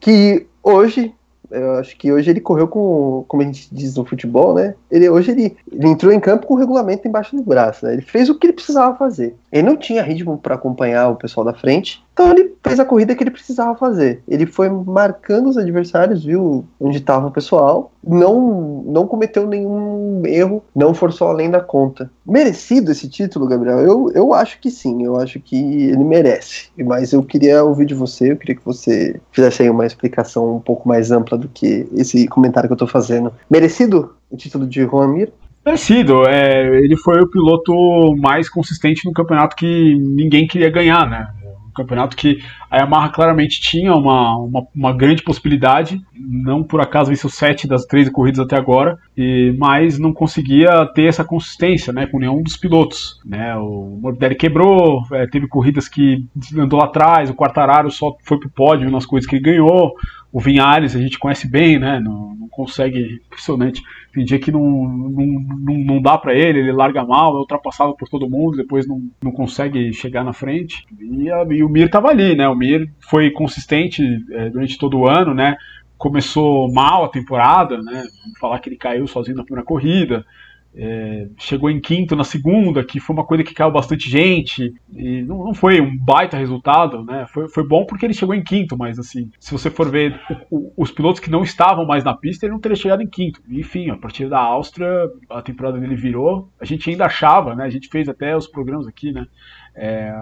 Que 0.00 0.46
hoje 0.62 1.12
eu 1.50 1.72
acho 1.72 1.96
que 1.96 2.12
hoje 2.12 2.30
ele 2.30 2.40
correu 2.40 2.68
com, 2.68 3.24
como 3.26 3.42
a 3.42 3.46
gente 3.46 3.68
diz 3.72 3.96
no 3.96 4.04
futebol, 4.04 4.54
né? 4.54 4.74
Ele, 4.90 5.08
hoje 5.08 5.32
ele, 5.32 5.56
ele 5.70 5.88
entrou 5.88 6.12
em 6.12 6.20
campo 6.20 6.46
com 6.46 6.54
o 6.54 6.58
regulamento 6.58 7.06
embaixo 7.06 7.36
do 7.36 7.42
braço, 7.42 7.84
né? 7.84 7.94
Ele 7.94 8.02
fez 8.02 8.28
o 8.28 8.38
que 8.38 8.46
ele 8.46 8.52
precisava 8.52 8.96
fazer. 8.96 9.34
Ele 9.52 9.66
não 9.66 9.76
tinha 9.76 10.02
ritmo 10.02 10.38
para 10.38 10.54
acompanhar 10.54 11.08
o 11.08 11.16
pessoal 11.16 11.44
da 11.44 11.52
frente, 11.52 12.02
então 12.12 12.30
ele 12.30 12.54
fez 12.62 12.78
a 12.78 12.84
corrida 12.84 13.14
que 13.14 13.22
ele 13.22 13.30
precisava 13.30 13.74
fazer. 13.76 14.22
Ele 14.28 14.46
foi 14.46 14.68
marcando 14.68 15.48
os 15.48 15.56
adversários, 15.56 16.24
viu 16.24 16.64
onde 16.78 16.98
estava 16.98 17.26
o 17.26 17.32
pessoal, 17.32 17.90
não, 18.02 18.82
não 18.86 19.06
cometeu 19.06 19.46
nenhum 19.46 20.22
erro, 20.24 20.62
não 20.74 20.94
forçou 20.94 21.28
além 21.28 21.50
da 21.50 21.60
conta. 21.60 22.10
Merecido 22.26 22.90
esse 22.90 23.08
título, 23.08 23.46
Gabriel? 23.46 23.80
Eu, 23.80 24.10
eu 24.14 24.34
acho 24.34 24.58
que 24.60 24.70
sim, 24.70 25.04
eu 25.04 25.18
acho 25.18 25.38
que 25.40 25.56
ele 25.56 26.04
merece. 26.04 26.68
Mas 26.78 27.12
eu 27.12 27.22
queria 27.22 27.62
ouvir 27.62 27.86
de 27.86 27.94
você, 27.94 28.32
eu 28.32 28.36
queria 28.36 28.56
que 28.56 28.64
você 28.64 29.20
fizesse 29.32 29.62
aí 29.62 29.70
uma 29.70 29.86
explicação 29.86 30.56
um 30.56 30.60
pouco 30.60 30.88
mais 30.88 31.10
ampla 31.10 31.36
do 31.36 31.48
que 31.48 31.86
esse 31.94 32.26
comentário 32.28 32.68
que 32.68 32.72
eu 32.72 32.76
estou 32.76 32.88
fazendo. 32.88 33.32
Merecido 33.50 34.14
o 34.30 34.36
título 34.36 34.66
de 34.66 34.82
Juan 34.82 35.08
Mir? 35.08 35.32
Parecido, 35.62 36.26
é, 36.26 36.66
ele 36.78 36.96
foi 36.96 37.20
o 37.20 37.28
piloto 37.28 38.16
mais 38.16 38.48
consistente 38.48 39.04
no 39.04 39.12
campeonato 39.12 39.54
que 39.54 39.94
ninguém 39.94 40.46
queria 40.46 40.70
ganhar, 40.70 41.08
né? 41.08 41.28
Campeonato 41.74 42.16
que 42.16 42.38
a 42.70 42.78
Yamaha 42.78 43.08
claramente 43.08 43.60
tinha 43.60 43.94
uma, 43.94 44.36
uma, 44.36 44.66
uma, 44.74 44.92
grande 44.92 45.22
possibilidade, 45.22 46.00
não 46.14 46.62
por 46.62 46.80
acaso 46.80 47.10
venceu 47.10 47.28
sete 47.28 47.66
das 47.66 47.84
13 47.84 48.10
corridas 48.10 48.40
até 48.40 48.56
agora, 48.56 48.98
e, 49.16 49.54
mas 49.58 49.98
não 49.98 50.12
conseguia 50.12 50.86
ter 50.94 51.04
essa 51.04 51.24
consistência 51.24 51.92
né, 51.92 52.06
com 52.06 52.18
nenhum 52.18 52.42
dos 52.42 52.56
pilotos. 52.56 53.20
Né? 53.24 53.54
O 53.56 53.98
Morbidelli 54.00 54.34
quebrou, 54.34 55.02
é, 55.12 55.26
teve 55.26 55.48
corridas 55.48 55.88
que 55.88 56.26
andou 56.56 56.78
lá 56.78 56.86
atrás, 56.86 57.30
o 57.30 57.34
Quartararo 57.34 57.90
só 57.90 58.16
foi 58.22 58.38
pro 58.38 58.50
pódio 58.50 58.90
nas 58.90 59.06
coisas 59.06 59.28
que 59.28 59.36
ele 59.36 59.44
ganhou, 59.44 59.94
o 60.32 60.40
Vinhares 60.40 60.94
a 60.94 61.00
gente 61.00 61.18
conhece 61.18 61.48
bem, 61.48 61.78
né? 61.78 61.98
Não, 62.00 62.34
não 62.34 62.48
consegue, 62.48 63.20
impressionante. 63.26 63.82
Tem 64.12 64.24
dia 64.24 64.38
que 64.38 64.52
não, 64.52 64.62
não, 64.62 65.26
não, 65.58 65.74
não 65.78 66.02
dá 66.02 66.18
para 66.18 66.34
ele, 66.34 66.60
ele 66.60 66.72
larga 66.72 67.04
mal, 67.04 67.36
é 67.36 67.38
ultrapassado 67.38 67.94
por 67.96 68.08
todo 68.08 68.28
mundo, 68.28 68.56
depois 68.56 68.86
não, 68.86 69.02
não 69.22 69.32
consegue 69.32 69.92
chegar 69.92 70.24
na 70.24 70.32
frente. 70.32 70.84
E, 71.00 71.30
a, 71.30 71.44
e 71.50 71.62
o 71.62 71.68
Mir 71.68 71.88
tava 71.88 72.08
ali, 72.08 72.34
né? 72.34 72.48
O 72.48 72.54
Mir 72.54 72.90
foi 73.00 73.30
consistente 73.30 74.02
é, 74.32 74.50
durante 74.50 74.78
todo 74.78 74.98
o 74.98 75.08
ano, 75.08 75.34
né? 75.34 75.56
Começou 75.98 76.72
mal 76.72 77.04
a 77.04 77.08
temporada, 77.08 77.78
né? 77.78 78.04
Vamos 78.22 78.38
falar 78.40 78.58
que 78.58 78.68
ele 78.68 78.76
caiu 78.76 79.06
sozinho 79.06 79.36
na 79.36 79.44
primeira 79.44 79.66
corrida. 79.66 80.24
É, 80.72 81.26
chegou 81.36 81.68
em 81.68 81.80
quinto 81.80 82.14
na 82.14 82.22
segunda, 82.22 82.84
que 82.84 83.00
foi 83.00 83.14
uma 83.14 83.24
coisa 83.24 83.42
que 83.42 83.52
caiu 83.52 83.72
bastante 83.72 84.08
gente, 84.08 84.72
e 84.94 85.22
não, 85.22 85.44
não 85.44 85.54
foi 85.54 85.80
um 85.80 85.96
baita 85.96 86.36
resultado, 86.36 87.04
né? 87.04 87.26
Foi, 87.28 87.48
foi 87.48 87.66
bom 87.66 87.84
porque 87.84 88.06
ele 88.06 88.14
chegou 88.14 88.34
em 88.34 88.42
quinto, 88.42 88.78
mas 88.78 88.98
assim, 88.98 89.30
se 89.40 89.50
você 89.50 89.68
for 89.68 89.90
ver 89.90 90.20
o, 90.48 90.72
os 90.76 90.92
pilotos 90.92 91.20
que 91.20 91.30
não 91.30 91.42
estavam 91.42 91.84
mais 91.84 92.04
na 92.04 92.14
pista, 92.14 92.46
ele 92.46 92.52
não 92.52 92.60
teria 92.60 92.76
chegado 92.76 93.02
em 93.02 93.08
quinto. 93.08 93.42
Enfim, 93.50 93.90
a 93.90 93.96
partir 93.96 94.28
da 94.28 94.38
Áustria, 94.38 94.88
a 95.28 95.42
temporada 95.42 95.78
dele 95.78 95.96
virou. 95.96 96.48
A 96.60 96.64
gente 96.64 96.88
ainda 96.88 97.06
achava, 97.06 97.54
né? 97.54 97.64
A 97.64 97.70
gente 97.70 97.88
fez 97.88 98.08
até 98.08 98.36
os 98.36 98.46
programas 98.46 98.86
aqui, 98.86 99.10
né? 99.12 99.26
É, 99.74 100.14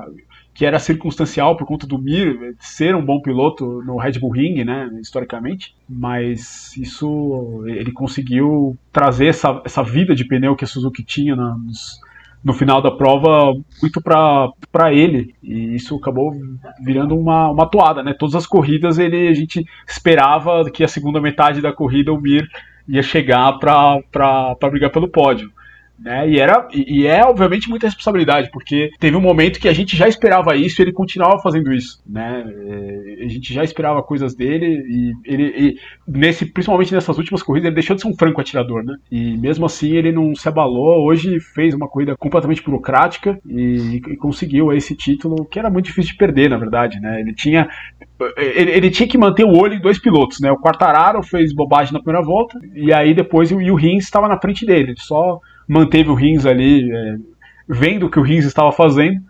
que 0.59 0.67
era 0.67 0.81
circunstancial 0.81 1.57
por 1.57 1.65
conta 1.65 1.87
do 1.87 1.97
Mir 1.97 2.57
ser 2.59 2.97
um 2.97 3.05
bom 3.05 3.23
piloto 3.23 3.81
no 3.87 3.97
Red 3.97 4.19
Bull 4.19 4.33
Ring, 4.33 4.65
né, 4.65 4.91
historicamente, 5.00 5.73
mas 5.88 6.77
isso 6.77 7.62
ele 7.69 7.93
conseguiu 7.93 8.77
trazer 8.93 9.27
essa, 9.27 9.62
essa 9.65 9.85
vida 9.85 10.17
de 10.17 10.25
pneu 10.25 10.57
que 10.57 10.65
a 10.65 10.67
Suzuki 10.67 11.05
tinha 11.05 11.37
nos, 11.37 12.00
no 12.43 12.53
final 12.53 12.83
da 12.83 12.91
prova 12.91 13.55
muito 13.81 14.03
para 14.03 14.93
ele 14.93 15.33
e 15.41 15.77
isso 15.77 15.95
acabou 15.95 16.33
virando 16.85 17.17
uma, 17.17 17.53
uma 17.53 17.67
toada, 17.71 18.03
né? 18.03 18.12
Todas 18.12 18.35
as 18.35 18.45
corridas 18.45 18.99
ele 18.99 19.29
a 19.29 19.35
gente 19.35 19.65
esperava 19.87 20.69
que 20.73 20.83
a 20.83 20.88
segunda 20.88 21.21
metade 21.21 21.61
da 21.61 21.73
corrida 21.73 22.12
o 22.12 22.21
Mir 22.21 22.49
ia 22.88 23.05
chegar 23.05 23.61
para 23.61 24.57
brigar 24.69 24.91
pelo 24.91 25.07
pódio. 25.07 25.53
Né? 25.99 26.31
E, 26.31 26.38
era, 26.38 26.69
e, 26.73 27.07
é, 27.07 27.25
obviamente, 27.25 27.69
muita 27.69 27.87
responsabilidade, 27.87 28.50
porque 28.52 28.90
teve 29.00 29.17
um 29.17 29.21
momento 29.21 29.59
que 29.59 29.69
a 29.69 29.73
gente 29.73 29.97
já 29.97 30.07
esperava 30.07 30.55
isso 30.55 30.81
e 30.81 30.85
ele 30.85 30.93
continuava 30.93 31.40
fazendo 31.43 31.73
isso. 31.73 32.00
Né? 32.09 32.45
É, 32.47 33.25
a 33.25 33.28
gente 33.28 33.52
já 33.52 33.64
esperava 33.64 34.02
coisas 34.02 34.35
dele 34.35 34.67
e 34.67 35.12
ele, 35.25 35.45
e 35.57 35.76
nesse, 36.07 36.47
principalmente 36.47 36.95
nessas 36.95 37.19
últimas 37.19 37.43
corridas, 37.43 37.67
ele 37.67 37.75
deixou 37.75 37.97
de 37.97 38.02
ser 38.02 38.09
um 38.09 38.17
franco 38.17 38.40
atirador. 38.40 38.85
Né? 38.85 38.95
E 39.11 39.37
mesmo 39.37 39.67
assim 39.67 39.97
ele 39.97 40.12
não 40.12 40.35
se 40.35 40.49
abalou. 40.49 41.05
Hoje 41.05 41.40
fez 41.40 41.75
uma 41.75 41.88
corrida 41.88 42.17
completamente 42.17 42.62
burocrática 42.62 43.38
e, 43.45 43.97
e 43.97 44.17
conseguiu 44.17 44.73
esse 44.73 44.95
título 44.95 45.45
que 45.47 45.59
era 45.59 45.71
muito 45.71 45.87
difícil 45.87 46.12
de 46.12 46.19
perder, 46.19 46.50
na 46.50 46.59
verdade. 46.59 47.00
Né? 47.00 47.21
Ele 47.21 47.35
tinha 47.35 47.69
ele, 48.37 48.71
ele, 48.73 48.90
tinha 48.90 49.09
que 49.09 49.17
manter 49.17 49.45
o 49.45 49.57
olho 49.57 49.75
em 49.75 49.81
dois 49.81 49.99
pilotos, 49.99 50.40
né? 50.40 50.50
O 50.50 50.59
Quartararo 50.59 51.23
fez 51.23 51.55
bobagem 51.55 51.93
na 51.93 52.00
primeira 52.00 52.25
volta 52.25 52.59
e 52.75 52.93
aí 52.93 53.14
depois 53.14 53.52
o, 53.52 53.57
o 53.57 53.76
Rins 53.76 54.05
estava 54.05 54.26
na 54.26 54.40
frente 54.40 54.67
dele. 54.67 54.90
Ele 54.90 55.00
só 55.00 55.38
manteve 55.69 56.09
o 56.09 56.15
Rins 56.15 56.47
ali, 56.47 56.91
é, 56.91 57.17
vendo 57.69 58.07
o 58.07 58.11
que 58.11 58.19
o 58.19 58.23
Rins 58.23 58.45
estava 58.45 58.73
fazendo, 58.73 59.21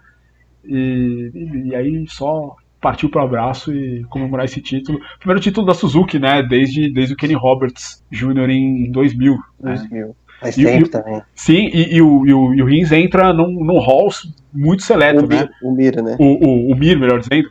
e, 0.65 1.31
e, 1.35 1.69
e 1.69 1.75
aí 1.75 2.05
só 2.09 2.57
partiu 2.81 3.11
para 3.11 3.23
o 3.23 3.25
abraço 3.25 3.73
e 3.73 4.05
comemorar 4.05 4.45
esse 4.45 4.61
título. 4.61 5.01
Primeiro 5.19 5.41
título 5.41 5.67
da 5.67 5.75
Suzuki, 5.75 6.19
né? 6.19 6.43
Desde, 6.43 6.93
desde 6.93 7.15
o 7.15 7.17
Kenny 7.17 7.35
Roberts 7.35 8.05
Jr. 8.11 8.51
em 8.51 8.91
2000. 8.91 9.37
2000. 9.61 10.07
Né? 10.07 10.15
Faz 10.41 10.57
e, 10.57 10.65
tempo 10.65 10.87
e, 10.87 10.91
também. 10.91 11.23
Sim, 11.35 11.69
e, 11.73 11.97
e, 11.97 12.03
o, 12.03 12.25
e, 12.25 12.33
o, 12.33 12.55
e 12.55 12.63
o 12.63 12.67
Rins 12.67 12.93
entra 12.93 13.33
num, 13.33 13.53
num 13.65 13.81
hall 13.81 14.09
muito 14.53 14.83
seleto, 14.83 15.25
o 15.25 15.29
né? 15.29 15.41
Mir, 15.41 15.51
o 15.63 15.75
Mir, 15.75 16.03
né? 16.03 16.17
O, 16.19 16.25
o, 16.25 16.73
o 16.73 16.77
Mir, 16.77 16.99
melhor 16.99 17.19
dizendo. 17.21 17.51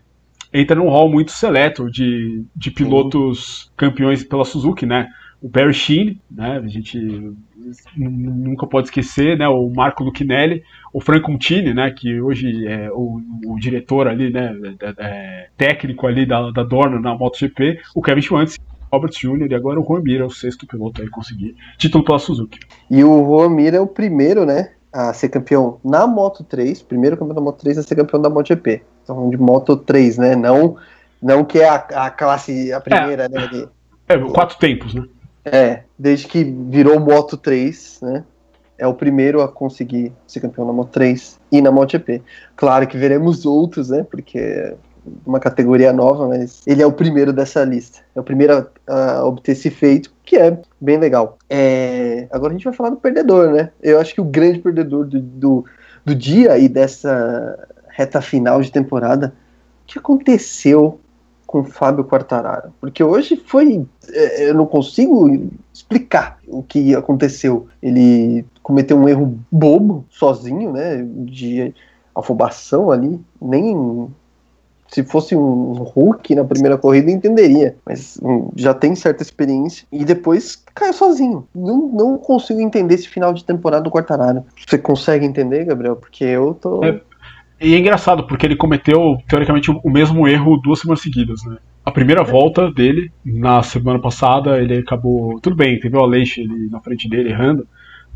Entra 0.53 0.77
num 0.77 0.87
hall 0.87 1.11
muito 1.11 1.31
seleto 1.31 1.91
de, 1.91 2.45
de 2.55 2.71
pilotos 2.71 3.65
sim. 3.65 3.71
campeões 3.75 4.23
pela 4.23 4.45
Suzuki, 4.45 4.85
né? 4.85 5.09
O 5.41 5.47
Barry 5.47 5.73
Sheen, 5.73 6.19
né? 6.31 6.61
A 6.63 6.67
gente 6.67 6.97
nunca 7.95 8.65
pode 8.67 8.87
esquecer, 8.87 9.37
né, 9.37 9.47
o 9.47 9.69
Marco 9.69 10.03
Lucinelli, 10.03 10.63
o 10.93 11.01
Franco 11.01 11.31
Untini, 11.31 11.73
né, 11.73 11.91
que 11.91 12.19
hoje 12.21 12.67
é 12.67 12.89
o, 12.91 13.19
o 13.45 13.59
diretor 13.59 14.07
ali, 14.07 14.31
né, 14.31 14.55
é, 14.81 14.93
é, 14.97 15.47
técnico 15.57 16.07
ali 16.07 16.25
da, 16.25 16.51
da 16.51 16.63
Dorna 16.63 16.99
na 16.99 17.15
MotoGP, 17.15 17.79
o 17.95 18.01
Kevin 18.01 18.21
Schwantz, 18.21 18.57
Robert 18.91 19.11
Jr. 19.11 19.51
e 19.51 19.55
agora 19.55 19.79
o 19.79 19.85
Juan 19.85 20.01
Mir, 20.01 20.21
é 20.21 20.23
o 20.23 20.29
sexto 20.29 20.65
piloto 20.65 21.01
aí 21.01 21.09
conseguir 21.09 21.55
título 21.77 22.05
pela 22.05 22.19
Suzuki. 22.19 22.59
E 22.89 23.03
o 23.03 23.25
Juan 23.25 23.49
Mir 23.49 23.73
é 23.73 23.79
o 23.79 23.87
primeiro, 23.87 24.45
né, 24.45 24.71
a 24.93 25.11
ser 25.13 25.29
campeão 25.29 25.79
na 25.83 26.07
Moto 26.07 26.43
3, 26.43 26.81
primeiro 26.83 27.17
campeão 27.17 27.35
da 27.35 27.41
Moto 27.41 27.59
3 27.61 27.79
a 27.79 27.83
ser 27.83 27.95
campeão 27.95 28.21
da 28.21 28.29
MotoGP. 28.29 28.81
Então, 29.03 29.29
de 29.29 29.37
Moto 29.37 29.75
3, 29.75 30.17
né, 30.17 30.35
não, 30.35 30.77
não 31.21 31.43
que 31.43 31.59
é 31.59 31.67
a, 31.67 31.75
a 31.75 32.09
classe, 32.09 32.71
a 32.71 32.79
primeira, 32.79 33.25
é, 33.25 33.29
né, 33.29 33.47
de... 33.47 33.67
É, 34.07 34.17
quatro 34.31 34.57
tempos, 34.57 34.93
né. 34.93 35.03
É, 35.51 35.83
desde 35.97 36.27
que 36.27 36.43
virou 36.43 36.99
Moto 36.99 37.37
3, 37.37 37.99
né? 38.01 38.23
É 38.77 38.85
o 38.85 38.93
primeiro 38.93 39.41
a 39.41 39.47
conseguir 39.47 40.13
ser 40.27 40.39
campeão 40.39 40.65
na 40.65 40.73
Moto 40.73 40.91
3 40.91 41.39
e 41.51 41.61
na 41.61 41.71
MotoGP. 41.71 42.21
Claro 42.55 42.85
que 42.87 42.97
veremos 42.97 43.45
outros, 43.45 43.89
né? 43.89 44.05
Porque 44.09 44.37
é 44.37 44.75
uma 45.25 45.39
categoria 45.39 45.91
nova, 45.91 46.27
mas 46.27 46.61
ele 46.67 46.81
é 46.81 46.85
o 46.85 46.91
primeiro 46.91 47.33
dessa 47.33 47.63
lista. 47.63 47.99
É 48.15 48.19
o 48.19 48.23
primeiro 48.23 48.67
a, 48.85 49.11
a 49.13 49.25
obter 49.25 49.53
esse 49.53 49.71
feito, 49.71 50.13
que 50.23 50.37
é 50.37 50.59
bem 50.79 50.97
legal. 50.97 51.37
É, 51.49 52.27
agora 52.31 52.53
a 52.53 52.55
gente 52.55 52.65
vai 52.65 52.73
falar 52.73 52.89
do 52.91 52.97
perdedor, 52.97 53.51
né? 53.51 53.71
Eu 53.81 53.99
acho 53.99 54.13
que 54.13 54.21
o 54.21 54.25
grande 54.25 54.59
perdedor 54.59 55.05
do, 55.05 55.19
do, 55.19 55.65
do 56.05 56.15
dia 56.15 56.57
e 56.57 56.69
dessa 56.69 57.67
reta 57.89 58.21
final 58.21 58.61
de 58.61 58.71
temporada, 58.71 59.33
o 59.83 59.87
que 59.87 59.97
aconteceu 59.97 60.99
com 61.47 61.63
Fábio 61.63 62.03
Quartararo, 62.03 62.73
porque 62.81 63.01
hoje 63.01 63.37
foi, 63.37 63.85
é, 64.09 64.49
eu 64.49 64.53
não 64.53 64.65
consigo 64.65 65.49
explicar 65.73 66.37
o 66.45 66.61
que 66.61 66.93
aconteceu. 66.93 67.67
Ele 67.81 68.45
cometeu 68.61 68.97
um 68.97 69.07
erro 69.07 69.39
bobo 69.49 70.05
sozinho, 70.09 70.73
né, 70.73 71.01
de 71.07 71.73
afobação 72.13 72.91
ali, 72.91 73.19
nem 73.41 74.09
se 74.89 75.03
fosse 75.03 75.35
um 75.35 75.73
Hulk 75.73 76.33
na 76.35 76.43
primeira 76.43 76.77
corrida 76.77 77.11
entenderia, 77.11 77.75
mas 77.85 78.17
um, 78.23 78.49
já 78.55 78.73
tem 78.73 78.95
certa 78.95 79.21
experiência 79.21 79.85
e 79.91 80.05
depois 80.05 80.63
caiu 80.73 80.93
sozinho. 80.93 81.47
Não, 81.53 81.87
não 81.89 82.17
consigo 82.17 82.59
entender 82.59 82.95
esse 82.95 83.07
final 83.07 83.33
de 83.33 83.43
temporada 83.43 83.83
do 83.83 83.91
Quartararo. 83.91 84.45
Você 84.65 84.77
consegue 84.77 85.25
entender, 85.25 85.65
Gabriel? 85.65 85.95
Porque 85.95 86.23
eu 86.23 86.53
tô 86.53 86.83
é, 86.83 87.01
e 87.59 87.73
é 87.73 87.79
engraçado, 87.79 88.25
porque 88.25 88.45
ele 88.45 88.55
cometeu, 88.55 89.17
teoricamente, 89.27 89.71
o 89.71 89.89
mesmo 89.89 90.27
erro 90.27 90.57
duas 90.57 90.79
semanas 90.79 91.01
seguidas, 91.01 91.43
né? 91.43 91.57
A 91.83 91.91
primeira 91.91 92.23
volta 92.23 92.71
dele, 92.71 93.11
na 93.25 93.63
semana 93.63 93.99
passada, 93.99 94.61
ele 94.61 94.77
acabou. 94.77 95.39
Tudo 95.39 95.55
bem, 95.55 95.79
teve 95.79 95.95
o 95.95 96.01
Aleixo 96.01 96.41
na 96.69 96.79
frente 96.81 97.09
dele 97.09 97.29
errando, 97.29 97.67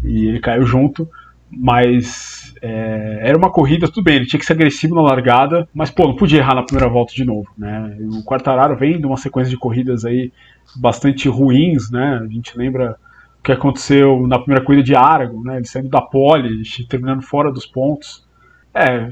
e 0.03 0.27
ele 0.27 0.39
caiu 0.39 0.65
junto, 0.65 1.07
mas 1.49 2.53
é, 2.61 3.19
era 3.23 3.37
uma 3.37 3.51
corrida, 3.51 3.87
tudo 3.87 4.03
bem, 4.03 4.17
ele 4.17 4.25
tinha 4.25 4.39
que 4.39 4.45
ser 4.45 4.53
agressivo 4.53 4.95
na 4.95 5.01
largada, 5.01 5.67
mas 5.73 5.89
pô, 5.89 6.07
não 6.07 6.15
podia 6.15 6.39
errar 6.39 6.55
na 6.55 6.63
primeira 6.63 6.89
volta 6.89 7.13
de 7.13 7.25
novo, 7.25 7.47
né? 7.57 7.97
O 8.11 8.23
Quartararo 8.23 8.75
vem 8.75 8.99
de 8.99 9.05
uma 9.05 9.17
sequência 9.17 9.49
de 9.49 9.57
corridas 9.57 10.05
aí 10.05 10.31
bastante 10.75 11.27
ruins, 11.27 11.89
né? 11.89 12.19
A 12.21 12.27
gente 12.27 12.57
lembra 12.57 12.95
o 13.39 13.43
que 13.43 13.51
aconteceu 13.51 14.25
na 14.27 14.37
primeira 14.37 14.63
corrida 14.63 14.83
de 14.83 14.95
Aragon, 14.95 15.41
né? 15.41 15.57
Ele 15.57 15.65
saindo 15.65 15.89
da 15.89 16.01
pole, 16.01 16.61
terminando 16.87 17.21
fora 17.21 17.51
dos 17.51 17.65
pontos. 17.65 18.29
É, 18.73 19.11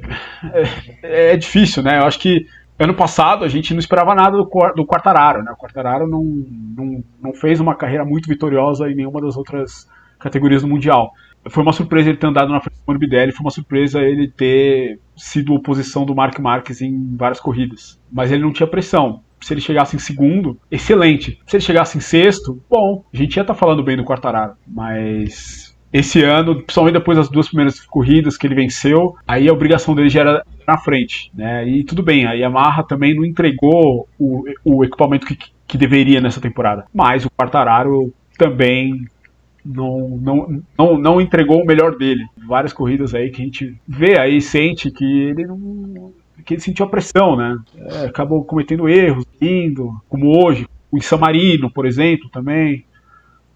é, 1.03 1.33
é, 1.33 1.37
difícil, 1.37 1.83
né? 1.83 1.99
Eu 1.99 2.05
acho 2.05 2.19
que 2.19 2.45
ano 2.77 2.93
passado 2.93 3.43
a 3.43 3.47
gente 3.47 3.73
não 3.73 3.79
esperava 3.79 4.15
nada 4.15 4.37
do, 4.37 4.49
do 4.75 4.85
Quartararo, 4.85 5.43
né? 5.43 5.51
O 5.51 5.57
Quartararo 5.57 6.07
não, 6.07 6.23
não, 6.23 7.03
não 7.21 7.33
fez 7.33 7.59
uma 7.59 7.75
carreira 7.75 8.05
muito 8.05 8.27
vitoriosa 8.27 8.89
em 8.89 8.95
nenhuma 8.95 9.21
das 9.21 9.35
outras 9.35 9.87
categorias 10.17 10.61
do 10.61 10.67
Mundial. 10.67 11.11
Foi 11.49 11.63
uma 11.63 11.73
surpresa 11.73 12.09
ele 12.09 12.17
ter 12.17 12.27
andado 12.27 12.51
na 12.51 12.59
frente 12.59 12.77
do 12.77 12.83
Morbidelli, 12.87 13.31
foi 13.31 13.45
uma 13.45 13.51
surpresa 13.51 14.01
ele 14.01 14.29
ter 14.29 14.99
sido 15.15 15.53
oposição 15.53 16.05
do 16.05 16.13
Mark 16.13 16.37
Marques 16.39 16.81
em 16.81 17.15
várias 17.15 17.39
corridas. 17.39 17.99
Mas 18.11 18.31
ele 18.31 18.43
não 18.43 18.51
tinha 18.51 18.67
pressão. 18.67 19.23
Se 19.41 19.53
ele 19.53 19.61
chegasse 19.61 19.95
em 19.95 19.99
segundo, 19.99 20.59
excelente. 20.69 21.39
Se 21.47 21.55
ele 21.55 21.63
chegasse 21.63 21.97
em 21.97 22.01
sexto, 22.01 22.61
bom, 22.69 23.05
a 23.13 23.15
gente 23.15 23.37
ia 23.37 23.41
estar 23.41 23.53
tá 23.53 23.59
falando 23.59 23.83
bem 23.83 23.95
do 23.95 24.03
Quartararo. 24.03 24.53
Mas 24.67 25.68
esse 25.91 26.23
ano, 26.23 26.61
principalmente 26.61 26.93
depois 26.93 27.17
das 27.17 27.29
duas 27.29 27.47
primeiras 27.47 27.79
corridas 27.81 28.37
que 28.37 28.45
ele 28.45 28.55
venceu, 28.55 29.15
aí 29.27 29.49
a 29.49 29.53
obrigação 29.53 29.95
dele 29.95 30.09
já 30.09 30.21
era 30.21 30.45
na 30.67 30.77
frente, 30.77 31.31
né? 31.33 31.67
E 31.67 31.83
tudo 31.83 32.03
bem, 32.03 32.25
a 32.25 32.33
Yamaha 32.33 32.83
também 32.83 33.15
não 33.15 33.25
entregou 33.25 34.07
o, 34.19 34.43
o 34.63 34.83
equipamento 34.83 35.25
que, 35.25 35.37
que 35.67 35.77
deveria 35.77 36.21
nessa 36.21 36.39
temporada. 36.39 36.85
Mas 36.93 37.25
o 37.25 37.31
Quartararo 37.31 38.13
também 38.37 39.07
não, 39.65 40.09
não, 40.21 40.63
não, 40.77 40.97
não 40.97 41.21
entregou 41.21 41.61
o 41.61 41.65
melhor 41.65 41.97
dele. 41.97 42.25
Várias 42.47 42.73
corridas 42.73 43.13
aí 43.13 43.29
que 43.29 43.41
a 43.41 43.45
gente 43.45 43.75
vê 43.87 44.17
aí, 44.17 44.41
sente 44.41 44.91
que 44.91 45.03
ele 45.03 45.45
não. 45.45 46.13
que 46.45 46.53
ele 46.53 46.61
sentiu 46.61 46.85
a 46.85 46.89
pressão, 46.89 47.35
né? 47.35 47.57
É, 47.75 48.05
acabou 48.05 48.43
cometendo 48.43 48.87
erros, 48.87 49.25
indo, 49.41 49.99
como 50.07 50.43
hoje, 50.43 50.67
o 50.91 51.01
San 51.01 51.17
Marino, 51.17 51.69
por 51.69 51.85
exemplo, 51.85 52.29
também. 52.29 52.85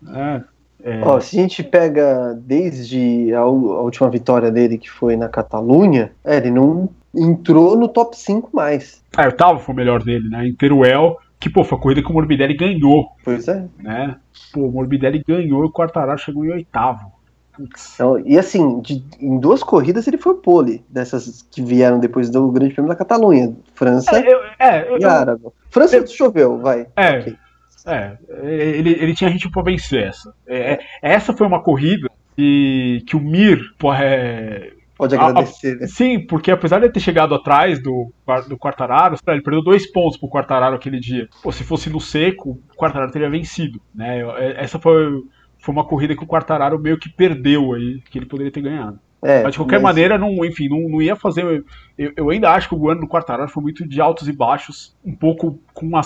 É, 0.07 0.43
é... 0.83 1.01
Ó, 1.01 1.19
se 1.19 1.37
a 1.37 1.41
gente 1.41 1.63
pega 1.63 2.37
desde 2.41 3.33
a, 3.33 3.39
a, 3.39 3.47
última 3.47 4.09
vitória 4.09 4.51
dele, 4.51 4.77
que 4.77 4.89
foi 4.89 5.15
na 5.15 5.29
Catalunha, 5.29 6.11
é, 6.25 6.37
ele 6.37 6.51
não 6.51 6.89
entrou 7.15 7.77
no 7.77 7.87
top 7.87 8.17
5 8.17 8.49
mais. 8.53 9.01
É, 9.17 9.21
o 9.21 9.25
oitavo 9.25 9.59
foi 9.59 9.73
o 9.73 9.77
melhor 9.77 10.03
dele, 10.03 10.27
né? 10.27 10.45
Em 10.45 10.53
Teruel, 10.53 11.17
que, 11.39 11.49
pô, 11.49 11.63
foi 11.63 11.77
a 11.77 11.81
corrida 11.81 12.01
que 12.01 12.09
o 12.09 12.13
Morbidelli 12.13 12.55
ganhou. 12.55 13.11
Pois 13.23 13.47
é. 13.47 13.65
Né? 13.79 14.15
Pô, 14.51 14.61
o 14.61 14.71
Morbidelli 14.71 15.23
ganhou 15.25 15.63
e 15.63 15.67
o 15.67 15.71
Quartararo 15.71 16.19
chegou 16.19 16.43
em 16.43 16.51
oitavo. 16.51 17.11
Então, 17.59 18.19
e 18.25 18.37
assim, 18.37 18.81
de, 18.81 19.03
em 19.19 19.39
duas 19.39 19.61
corridas 19.61 20.07
ele 20.07 20.17
foi 20.17 20.33
pole, 20.35 20.83
dessas 20.89 21.43
que 21.51 21.61
vieram 21.61 21.99
depois 21.99 22.29
do 22.29 22.51
Grande 22.51 22.73
Prêmio 22.73 22.89
da 22.89 22.95
Catalunha. 22.95 23.55
França 23.75 24.17
é, 24.17 24.33
eu, 24.33 24.39
é, 24.59 24.97
e 24.99 25.05
Árabe. 25.05 25.43
França 25.69 25.97
eu, 25.97 26.07
choveu, 26.07 26.57
vai. 26.57 26.87
É, 26.95 27.19
okay. 27.19 27.37
É 27.85 28.17
ele, 28.41 28.91
ele 28.91 29.13
tinha 29.13 29.29
ritmo 29.29 29.51
pra 29.51 29.63
vencer 29.63 30.07
essa. 30.07 30.33
É, 30.47 30.73
é, 30.73 30.79
essa 31.01 31.33
foi 31.33 31.45
uma 31.45 31.61
corrida 31.61 32.09
que, 32.35 33.03
que 33.07 33.15
o 33.15 33.19
Mir 33.19 33.59
é, 33.99 34.71
Pode 34.97 35.15
agradecer, 35.15 35.75
a, 35.75 35.79
né? 35.81 35.87
Sim, 35.87 36.19
porque 36.25 36.51
apesar 36.51 36.79
de 36.79 36.89
ter 36.89 36.99
chegado 36.99 37.33
atrás 37.33 37.81
do, 37.81 38.11
do 38.47 38.57
Quartararo, 38.57 39.15
ele 39.27 39.41
perdeu 39.41 39.63
dois 39.63 39.91
pontos 39.91 40.17
pro 40.17 40.29
Quartararo 40.29 40.75
aquele 40.75 40.99
dia. 40.99 41.27
Pô, 41.41 41.51
se 41.51 41.63
fosse 41.63 41.89
no 41.89 41.99
seco, 41.99 42.59
o 42.71 42.77
Quartararo 42.77 43.11
teria 43.11 43.29
vencido, 43.29 43.81
né? 43.93 44.21
É, 44.37 44.63
essa 44.63 44.77
foi, 44.79 45.23
foi 45.59 45.73
uma 45.73 45.83
corrida 45.83 46.15
que 46.15 46.23
o 46.23 46.27
Quartararo 46.27 46.79
meio 46.79 46.97
que 46.97 47.09
perdeu 47.09 47.73
aí, 47.73 48.01
que 48.09 48.19
ele 48.19 48.27
poderia 48.27 48.51
ter 48.51 48.61
ganhado. 48.61 48.99
É, 49.21 49.41
mas 49.41 49.53
de 49.53 49.57
qualquer 49.57 49.79
mas... 49.79 49.83
maneira, 49.83 50.17
não, 50.17 50.45
enfim, 50.45 50.67
não, 50.67 50.89
não 50.89 51.01
ia 51.01 51.15
fazer. 51.15 51.63
Eu, 51.97 52.11
eu 52.15 52.29
ainda 52.29 52.51
acho 52.51 52.69
que 52.69 52.75
o 52.75 52.89
ano 52.89 53.01
do 53.01 53.07
Quartararo 53.07 53.49
foi 53.49 53.63
muito 53.63 53.87
de 53.87 53.99
altos 53.99 54.27
e 54.27 54.33
baixos, 54.33 54.95
um 55.03 55.15
pouco 55.15 55.59
com 55.73 55.85
uma 55.85 56.01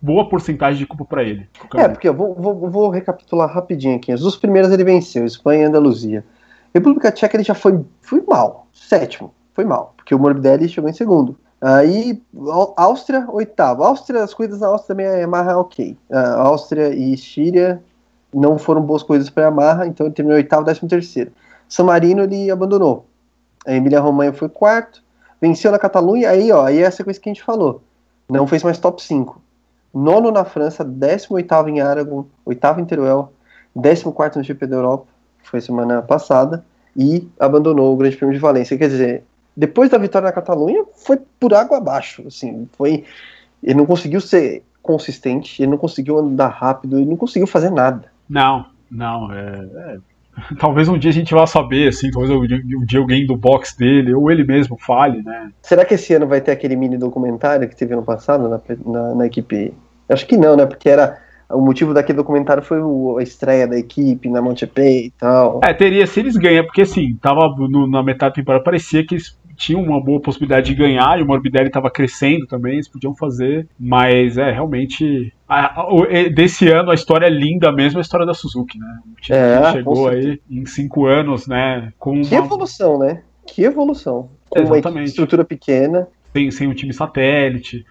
boa 0.00 0.28
porcentagem 0.28 0.78
de 0.78 0.86
culpa 0.86 1.04
para 1.04 1.22
ele. 1.22 1.48
É, 1.76 1.88
porque 1.88 2.08
eu 2.08 2.14
vou, 2.14 2.34
vou, 2.34 2.70
vou 2.70 2.88
recapitular 2.88 3.52
rapidinho 3.52 3.96
aqui. 3.96 4.12
As 4.12 4.20
duas 4.20 4.36
primeiras 4.36 4.72
ele 4.72 4.84
venceu, 4.84 5.24
Espanha 5.24 5.62
e 5.62 5.64
Andaluzia. 5.64 6.24
República 6.74 7.10
Tcheca 7.10 7.36
ele 7.36 7.44
já 7.44 7.54
foi, 7.54 7.84
foi 8.00 8.22
mal, 8.26 8.66
sétimo, 8.72 9.34
foi 9.52 9.64
mal, 9.64 9.92
porque 9.96 10.14
o 10.14 10.18
Morbidelli 10.18 10.68
chegou 10.68 10.88
em 10.88 10.92
segundo. 10.92 11.36
Aí, 11.60 12.22
Áustria, 12.76 13.26
oitavo. 13.28 13.82
Áustria, 13.82 14.22
as 14.24 14.32
corridas 14.32 14.60
na 14.60 14.68
Áustria 14.68 14.96
também 14.96 15.06
é 15.06 15.56
ok. 15.56 15.96
Uh, 16.08 16.16
Áustria 16.16 16.94
e 16.94 17.12
Estíria 17.12 17.82
não 18.32 18.58
foram 18.58 18.80
boas 18.80 19.02
coisas 19.02 19.28
para 19.28 19.44
Yamaha, 19.44 19.86
então 19.86 20.06
ele 20.06 20.14
terminou 20.14 20.36
oitavo, 20.36 20.64
décimo 20.64 20.88
terceiro. 20.88 21.32
San 21.68 21.84
Marino 21.84 22.22
ele 22.22 22.50
abandonou. 22.50 23.06
A 23.66 23.74
Emília 23.74 24.00
Romanha 24.00 24.32
foi 24.32 24.48
quarto, 24.48 25.02
venceu 25.40 25.70
na 25.70 25.78
Catalunha, 25.78 26.30
aí 26.30 26.50
ó, 26.50 26.64
aí 26.64 26.78
é 26.78 26.82
essa 26.82 27.04
coisa 27.04 27.20
que 27.20 27.28
a 27.28 27.32
gente 27.32 27.42
falou. 27.42 27.82
Não 28.28 28.46
fez 28.46 28.62
mais 28.62 28.78
top 28.78 29.02
5. 29.02 29.40
Nono 29.92 30.30
na 30.30 30.44
França, 30.44 30.84
décimo 30.84 31.36
oitavo 31.36 31.68
em 31.68 31.80
Aragon, 31.80 32.24
oitavo 32.44 32.80
em 32.80 32.84
Teruel, 32.84 33.32
décimo 33.74 34.12
quarto 34.12 34.38
no 34.38 34.44
GP 34.44 34.66
da 34.66 34.76
Europa 34.76 35.06
foi 35.42 35.60
semana 35.60 36.00
passada, 36.00 36.64
e 36.96 37.28
abandonou 37.38 37.92
o 37.92 37.96
Grande 37.96 38.16
Prêmio 38.16 38.34
de 38.34 38.40
Valência. 38.40 38.78
Quer 38.78 38.88
dizer, 38.88 39.24
depois 39.56 39.90
da 39.90 39.98
vitória 39.98 40.26
na 40.26 40.32
Catalunha, 40.32 40.84
foi 40.94 41.18
por 41.38 41.54
água 41.54 41.78
abaixo. 41.78 42.24
Assim, 42.26 42.68
foi, 42.76 43.04
ele 43.62 43.74
não 43.74 43.86
conseguiu 43.86 44.20
ser 44.20 44.62
consistente, 44.82 45.62
ele 45.62 45.70
não 45.70 45.78
conseguiu 45.78 46.18
andar 46.18 46.48
rápido, 46.48 46.98
ele 46.98 47.10
não 47.10 47.16
conseguiu 47.16 47.46
fazer 47.46 47.70
nada. 47.70 48.10
Não, 48.28 48.66
não. 48.90 49.32
É, 49.32 49.68
é, 49.76 49.98
talvez 50.58 50.88
um 50.88 50.98
dia 50.98 51.10
a 51.10 51.14
gente 51.14 51.34
vá 51.34 51.46
saber, 51.46 51.88
assim, 51.88 52.10
talvez 52.10 52.30
um 52.30 52.84
dia 52.84 53.00
alguém 53.00 53.26
do 53.26 53.36
box 53.36 53.76
dele, 53.76 54.14
ou 54.14 54.30
ele 54.30 54.44
mesmo 54.44 54.76
fale, 54.78 55.22
né? 55.22 55.50
Será 55.62 55.84
que 55.84 55.94
esse 55.94 56.14
ano 56.14 56.26
vai 56.26 56.40
ter 56.40 56.52
aquele 56.52 56.76
mini 56.76 56.96
documentário 56.96 57.68
que 57.68 57.76
teve 57.76 57.92
ano 57.92 58.02
passado 58.02 58.48
na, 58.48 58.60
na, 58.86 59.14
na 59.14 59.26
equipe? 59.26 59.74
Acho 60.08 60.26
que 60.26 60.36
não, 60.36 60.56
né? 60.56 60.66
Porque 60.66 60.88
era 60.88 61.18
o 61.50 61.60
motivo 61.60 61.92
daquele 61.92 62.16
documentário 62.16 62.62
foi 62.62 62.80
o, 62.80 63.18
a 63.18 63.22
estreia 63.22 63.66
da 63.66 63.76
equipe 63.76 64.28
na 64.28 64.40
Montepe 64.40 65.06
e 65.06 65.10
tal. 65.18 65.60
É, 65.64 65.72
teria 65.72 66.06
se 66.06 66.20
eles 66.20 66.36
ganham, 66.36 66.64
porque 66.64 66.82
assim, 66.82 67.16
tava 67.20 67.48
no, 67.68 67.88
na 67.88 68.02
metade 68.02 68.32
da 68.32 68.36
temporada, 68.36 68.64
parecia 68.64 69.04
que 69.04 69.14
eles 69.14 69.38
tinham 69.56 69.82
uma 69.82 70.02
boa 70.02 70.20
possibilidade 70.20 70.68
de 70.68 70.74
ganhar 70.74 71.18
e 71.18 71.22
o 71.22 71.26
Morbidelli 71.26 71.66
estava 71.66 71.90
crescendo 71.90 72.46
também, 72.46 72.74
eles 72.74 72.88
podiam 72.88 73.14
fazer, 73.14 73.68
mas 73.78 74.38
é 74.38 74.50
realmente 74.50 75.32
a, 75.50 75.80
a, 75.80 76.28
desse 76.32 76.68
ano 76.68 76.92
a 76.92 76.94
história 76.94 77.26
é 77.26 77.30
linda 77.30 77.72
mesmo, 77.72 77.98
a 77.98 78.02
história 78.02 78.24
da 78.24 78.32
Suzuki, 78.32 78.78
né? 78.78 78.98
O 79.04 79.20
time 79.20 79.38
é, 79.38 79.72
chegou 79.72 80.08
aí 80.08 80.40
em 80.48 80.64
cinco 80.64 81.06
anos, 81.06 81.48
né? 81.48 81.92
Com 81.98 82.22
que 82.22 82.34
uma... 82.36 82.44
evolução, 82.44 82.98
né? 82.98 83.22
Que 83.46 83.64
evolução. 83.64 84.30
Com 84.48 84.60
Exatamente. 84.60 84.88
uma 84.88 85.04
estrutura 85.04 85.44
pequena. 85.44 86.06
Sem, 86.32 86.50
sem 86.52 86.68
um 86.68 86.74
time 86.74 86.92
satélite, 86.92 87.84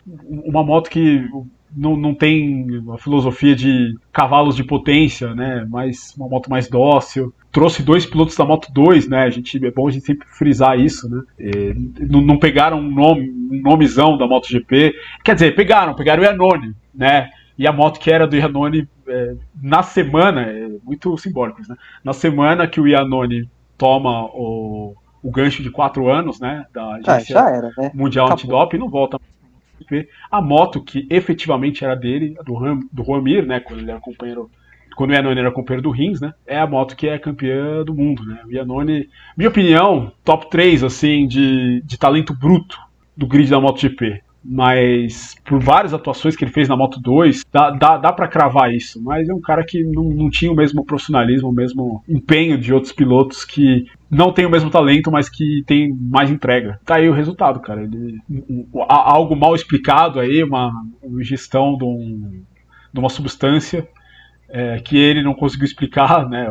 uma 0.45 0.63
moto 0.63 0.89
que 0.89 1.27
não, 1.75 1.97
não 1.97 2.15
tem 2.15 2.65
a 2.93 2.97
filosofia 2.97 3.53
de 3.55 3.93
cavalos 4.11 4.55
de 4.55 4.63
potência, 4.63 5.35
né? 5.35 5.67
Mas 5.69 6.15
uma 6.15 6.29
moto 6.29 6.49
mais 6.49 6.69
dócil. 6.69 7.33
Trouxe 7.51 7.83
dois 7.83 8.05
pilotos 8.05 8.37
da 8.37 8.45
Moto 8.45 8.71
2, 8.71 9.09
né? 9.09 9.23
A 9.23 9.29
gente, 9.29 9.63
é 9.65 9.71
bom 9.71 9.87
a 9.87 9.91
gente 9.91 10.05
sempre 10.05 10.27
frisar 10.29 10.79
isso, 10.79 11.09
né? 11.09 11.21
E, 11.37 11.73
não, 12.09 12.21
não, 12.21 12.37
pegaram 12.37 12.79
um 12.79 12.89
nome, 12.89 13.29
um 13.29 13.61
nomezão 13.61 14.17
da 14.17 14.27
MotoGP. 14.27 14.93
Quer 15.23 15.33
dizer, 15.33 15.55
pegaram, 15.55 15.93
pegaram 15.93 16.23
o 16.23 16.25
Iannone, 16.25 16.73
né? 16.93 17.29
E 17.59 17.67
a 17.67 17.73
moto 17.73 17.99
que 17.99 18.09
era 18.09 18.25
do 18.25 18.37
Iannone 18.37 18.87
é, 19.05 19.35
na 19.61 19.83
semana, 19.83 20.43
é 20.43 20.69
muito 20.81 21.17
simbólico, 21.17 21.59
né? 21.67 21.75
Na 22.01 22.13
semana 22.13 22.65
que 22.65 22.79
o 22.79 22.87
Iannone 22.87 23.49
toma 23.77 24.27
o, 24.27 24.95
o 25.21 25.29
gancho 25.29 25.61
de 25.61 25.69
quatro 25.69 26.09
anos, 26.09 26.39
né? 26.39 26.65
Da 26.73 26.83
ah, 26.83 26.95
Agência 26.95 27.43
ah, 27.43 27.49
era, 27.49 27.71
né? 27.77 27.91
Mundial 27.93 28.31
Antidoping, 28.31 28.77
não 28.77 28.89
volta 28.89 29.19
a 30.31 30.41
moto 30.41 30.81
que 30.81 31.05
efetivamente 31.09 31.83
era 31.83 31.95
dele, 31.95 32.35
do, 32.45 32.53
Ram, 32.53 32.79
do 32.93 33.03
Juan 33.03 33.21
né, 33.45 33.59
quando 33.59 33.79
ele 33.79 33.91
era 33.91 33.99
companheiro 33.99 34.49
quando 34.95 35.11
o 35.11 35.13
Iannone 35.13 35.39
era 35.39 35.51
companheiro 35.51 35.81
do 35.81 35.91
Rins, 35.91 36.19
né? 36.19 36.33
É 36.45 36.59
a 36.59 36.67
moto 36.67 36.95
que 36.95 37.07
é 37.07 37.17
campeã 37.17 37.83
do 37.85 37.95
mundo, 37.95 38.23
né? 38.25 38.41
O 38.45 38.51
Iannone, 38.51 39.09
minha 39.35 39.49
opinião, 39.49 40.11
top 40.23 40.49
3 40.49 40.83
assim 40.83 41.27
de, 41.27 41.81
de 41.81 41.97
talento 41.97 42.33
bruto 42.33 42.77
do 43.15 43.25
grid 43.25 43.49
da 43.49 43.59
MotoGP 43.59 44.21
mas 44.51 45.35
por 45.45 45.59
várias 45.59 45.93
atuações 45.93 46.35
que 46.35 46.43
ele 46.43 46.51
fez 46.51 46.67
na 46.67 46.75
Moto 46.75 46.99
2, 46.99 47.43
dá, 47.53 47.69
dá, 47.69 47.97
dá 47.97 48.11
para 48.11 48.27
cravar 48.27 48.73
isso. 48.73 48.99
Mas 49.03 49.29
é 49.29 49.33
um 49.33 49.39
cara 49.39 49.63
que 49.63 49.83
não, 49.83 50.05
não 50.05 50.27
tinha 50.27 50.51
o 50.51 50.55
mesmo 50.55 50.83
profissionalismo, 50.83 51.49
o 51.49 51.53
mesmo 51.53 52.03
empenho 52.09 52.57
de 52.57 52.73
outros 52.73 52.91
pilotos 52.91 53.45
que 53.45 53.85
não 54.09 54.33
tem 54.33 54.47
o 54.47 54.49
mesmo 54.49 54.71
talento, 54.71 55.11
mas 55.11 55.29
que 55.29 55.63
tem 55.67 55.93
mais 55.93 56.31
entrega. 56.31 56.79
Tá 56.83 56.95
aí 56.95 57.07
o 57.07 57.13
resultado, 57.13 57.59
cara. 57.59 57.83
Ele, 57.83 58.17
algo 58.87 59.35
mal 59.35 59.53
explicado 59.53 60.19
aí, 60.19 60.43
uma, 60.43 60.73
gestão 61.19 61.77
de, 61.77 61.83
um, 61.83 62.41
de 62.91 62.99
uma 62.99 63.09
substância 63.09 63.87
é, 64.49 64.79
que 64.79 64.97
ele 64.97 65.21
não 65.21 65.35
conseguiu 65.35 65.65
explicar, 65.65 66.27
né? 66.27 66.47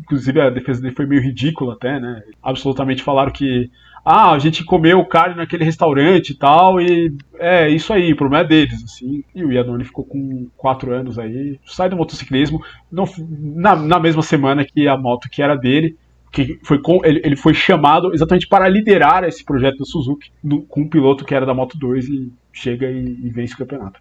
Inclusive 0.00 0.40
a 0.40 0.48
defesa 0.48 0.80
dele 0.80 0.94
foi 0.94 1.04
meio 1.04 1.20
ridícula 1.20 1.74
até, 1.74 2.00
né? 2.00 2.22
Absolutamente 2.42 3.02
falaram 3.02 3.30
que 3.30 3.70
ah, 4.10 4.32
a 4.32 4.38
gente 4.38 4.64
comeu 4.64 5.04
carne 5.04 5.34
naquele 5.34 5.64
restaurante 5.64 6.30
e 6.30 6.34
tal, 6.34 6.80
e 6.80 7.14
é 7.34 7.68
isso 7.68 7.92
aí, 7.92 8.10
o 8.10 8.16
problema 8.16 8.42
é 8.42 8.48
deles, 8.48 8.82
assim. 8.82 9.22
E 9.34 9.44
o 9.44 9.52
Iannone 9.52 9.84
ficou 9.84 10.02
com 10.02 10.48
quatro 10.56 10.94
anos 10.94 11.18
aí, 11.18 11.60
sai 11.66 11.90
do 11.90 11.96
motociclismo, 11.96 12.58
na, 12.90 13.76
na 13.76 14.00
mesma 14.00 14.22
semana 14.22 14.64
que 14.64 14.88
a 14.88 14.96
moto 14.96 15.28
que 15.28 15.42
era 15.42 15.54
dele, 15.54 15.94
que 16.32 16.58
foi 16.64 16.80
com, 16.80 17.04
ele, 17.04 17.20
ele 17.22 17.36
foi 17.36 17.52
chamado 17.52 18.14
exatamente 18.14 18.48
para 18.48 18.66
liderar 18.66 19.24
esse 19.24 19.44
projeto 19.44 19.76
da 19.76 19.84
Suzuki, 19.84 20.30
do, 20.42 20.62
com 20.62 20.80
um 20.80 20.88
piloto 20.88 21.22
que 21.22 21.34
era 21.34 21.44
da 21.44 21.52
Moto 21.52 21.76
2 21.76 22.08
e 22.08 22.32
chega 22.50 22.90
e, 22.90 23.04
e 23.24 23.28
vence 23.28 23.52
o 23.52 23.58
campeonato. 23.58 24.00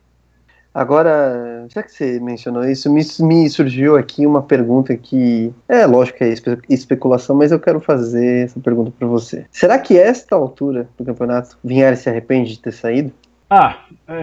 Agora, 0.78 1.66
já 1.74 1.82
que 1.82 1.92
você 1.92 2.20
mencionou 2.20 2.64
isso, 2.64 2.88
me, 2.94 3.02
me, 3.22 3.50
surgiu 3.50 3.98
aqui 3.98 4.28
uma 4.28 4.44
pergunta 4.44 4.96
que 4.96 5.52
é 5.68 5.88
lógico 5.88 6.20
que 6.20 6.24
é 6.24 6.30
espe 6.30 6.56
especulação, 6.70 7.36
mas 7.36 7.52
eu 7.52 7.60
quero 7.60 7.80
fazer 7.80 8.46
essa 8.46 8.60
pergunta 8.60 8.92
para 8.92 9.08
você. 9.08 9.48
Será 9.50 9.80
que 9.80 9.98
esta 9.98 10.36
altura 10.36 10.88
do 10.96 11.04
campeonato 11.04 11.58
Vinhares 11.64 12.02
se 12.02 12.10
arrepende 12.12 12.52
de 12.52 12.60
ter 12.60 12.74
saído? 12.74 13.12
Ah, 13.50 13.86
é, 14.08 14.22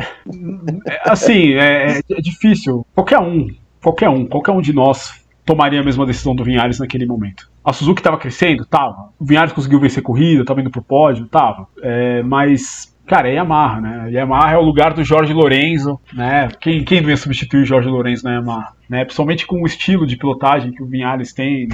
é, 0.86 1.00
assim, 1.02 1.54
é, 1.54 1.98
é, 1.98 2.20
difícil. 2.20 2.86
Qualquer 2.94 3.18
um, 3.18 3.48
qualquer 3.82 4.08
um, 4.08 4.24
qualquer 4.24 4.52
um 4.52 4.60
de 4.60 4.72
nós 4.72 5.24
tomaria 5.44 5.80
a 5.80 5.84
mesma 5.84 6.06
decisão 6.06 6.36
do 6.36 6.44
Vinhares 6.44 6.78
naquele 6.78 7.04
momento. 7.04 7.50
A 7.64 7.72
Suzuki 7.72 7.98
estava 7.98 8.16
crescendo, 8.16 8.64
tava. 8.64 9.08
O 9.18 9.24
Vinhares 9.24 9.52
conseguiu 9.52 9.80
vencer 9.80 10.04
corrida, 10.04 10.42
estava 10.42 10.60
indo 10.60 10.70
pro 10.70 10.82
pódio, 10.82 11.26
tava. 11.26 11.66
É, 11.82 12.22
mas 12.22 12.93
Cara, 13.06 13.28
é 13.28 13.34
Yamaha, 13.34 13.80
né? 13.80 14.10
Yamaha 14.10 14.52
é 14.52 14.56
o 14.56 14.62
lugar 14.62 14.94
do 14.94 15.04
Jorge 15.04 15.32
Lorenzo, 15.32 16.00
né? 16.12 16.48
Quem, 16.58 16.82
quem 16.82 17.02
vem 17.02 17.16
substituir 17.16 17.62
o 17.62 17.66
Jorge 17.66 17.88
Lorenzo 17.88 18.24
na 18.24 18.34
Yamaha? 18.34 18.72
Né? 18.88 19.04
Principalmente 19.04 19.46
com 19.46 19.62
o 19.62 19.66
estilo 19.66 20.06
de 20.06 20.16
pilotagem 20.16 20.72
que 20.72 20.82
o 20.82 20.86
Vinhales 20.86 21.32
tem. 21.32 21.68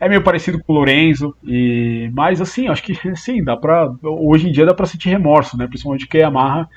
É 0.00 0.08
meio 0.08 0.22
parecido 0.22 0.58
com 0.58 0.72
o 0.72 0.76
Lorenzo. 0.76 1.34
E... 1.44 2.10
Mas 2.12 2.40
assim, 2.40 2.66
acho 2.66 2.82
que 2.82 2.94
sim, 3.16 3.44
dá 3.44 3.56
pra. 3.56 3.92
Hoje 4.02 4.48
em 4.48 4.52
dia 4.52 4.66
dá 4.66 4.74
pra 4.74 4.86
sentir 4.86 5.08
remorso, 5.08 5.56
né? 5.56 5.66
Principalmente 5.68 6.06
que 6.06 6.18
a 6.18 6.22
Yamaha 6.22 6.68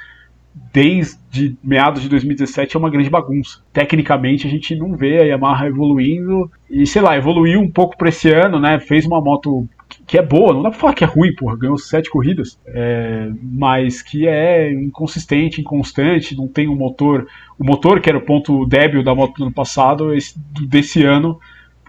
desde 0.73 1.57
meados 1.63 2.01
de 2.01 2.09
2017 2.09 2.75
é 2.75 2.79
uma 2.79 2.89
grande 2.89 3.09
bagunça. 3.09 3.61
Tecnicamente 3.71 4.47
a 4.47 4.49
gente 4.49 4.75
não 4.75 4.95
vê 4.95 5.19
a 5.19 5.25
Yamaha 5.25 5.67
evoluindo 5.67 6.51
e 6.69 6.85
sei 6.85 7.01
lá, 7.01 7.17
evoluiu 7.17 7.59
um 7.59 7.69
pouco 7.69 7.97
para 7.97 8.09
esse 8.09 8.29
ano, 8.31 8.59
né? 8.59 8.79
Fez 8.79 9.05
uma 9.05 9.21
moto 9.21 9.67
que 10.05 10.17
é 10.17 10.21
boa, 10.21 10.53
não 10.53 10.61
dá 10.61 10.69
pra 10.69 10.79
falar 10.79 10.93
que 10.93 11.03
é 11.03 11.07
ruim, 11.07 11.33
porra, 11.33 11.57
ganhou 11.57 11.77
sete 11.77 12.09
corridas, 12.09 12.59
é, 12.67 13.29
mas 13.41 14.01
que 14.01 14.27
é 14.27 14.71
inconsistente, 14.71 15.61
inconstante, 15.61 16.35
não 16.35 16.47
tem 16.47 16.67
um 16.67 16.75
motor. 16.75 17.27
O 17.57 17.63
motor, 17.63 17.99
que 17.99 18.09
era 18.09 18.17
o 18.17 18.25
ponto 18.25 18.65
débil 18.65 19.03
da 19.03 19.15
moto 19.15 19.35
do 19.37 19.43
ano 19.45 19.53
passado, 19.53 20.13
esse, 20.13 20.39
desse 20.67 21.03
ano 21.03 21.39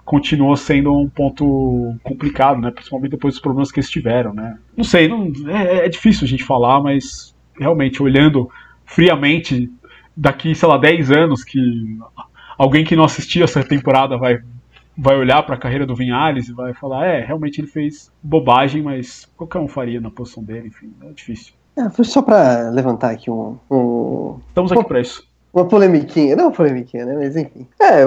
continua 0.04 0.56
sendo 0.56 0.92
um 0.92 1.08
ponto 1.08 1.94
complicado, 2.02 2.60
né? 2.60 2.70
Principalmente 2.70 3.12
depois 3.12 3.34
dos 3.34 3.40
problemas 3.40 3.70
que 3.70 3.78
eles 3.78 3.90
tiveram, 3.90 4.34
né? 4.34 4.58
Não 4.76 4.84
sei, 4.84 5.06
não, 5.06 5.30
é, 5.48 5.86
é 5.86 5.88
difícil 5.88 6.24
a 6.24 6.28
gente 6.28 6.42
falar, 6.42 6.82
mas 6.82 7.34
realmente 7.60 8.02
olhando 8.02 8.50
friamente 8.84 9.70
daqui, 10.16 10.54
sei 10.54 10.68
lá, 10.68 10.78
10 10.78 11.10
anos 11.10 11.44
que 11.44 11.60
alguém 12.58 12.84
que 12.84 12.96
não 12.96 13.04
assistia 13.04 13.44
essa 13.44 13.62
temporada 13.62 14.16
vai 14.16 14.40
vai 14.96 15.16
olhar 15.16 15.42
para 15.44 15.54
a 15.54 15.58
carreira 15.58 15.86
do 15.86 15.94
Vinhales 15.94 16.48
e 16.48 16.52
vai 16.52 16.74
falar, 16.74 17.06
é, 17.06 17.24
realmente 17.24 17.58
ele 17.58 17.68
fez 17.68 18.12
bobagem, 18.22 18.82
mas 18.82 19.26
qualquer 19.34 19.58
um 19.58 19.68
faria 19.68 19.98
na 19.98 20.10
posição 20.10 20.42
dele, 20.42 20.68
enfim, 20.68 20.92
é 21.02 21.12
difícil. 21.12 21.54
É, 21.74 21.88
foi 21.88 22.04
só 22.04 22.20
para 22.20 22.68
levantar 22.68 23.10
aqui 23.10 23.30
um, 23.30 23.56
um... 23.70 24.38
Estamos 24.48 24.70
aqui 24.72 24.84
para 24.84 25.00
isso. 25.00 25.26
Uma 25.52 25.64
polemiquinha, 25.64 26.36
não 26.36 26.52
polemiquinha, 26.52 27.04
né? 27.04 27.14
Mas 27.16 27.36
enfim. 27.36 27.66
É, 27.80 28.04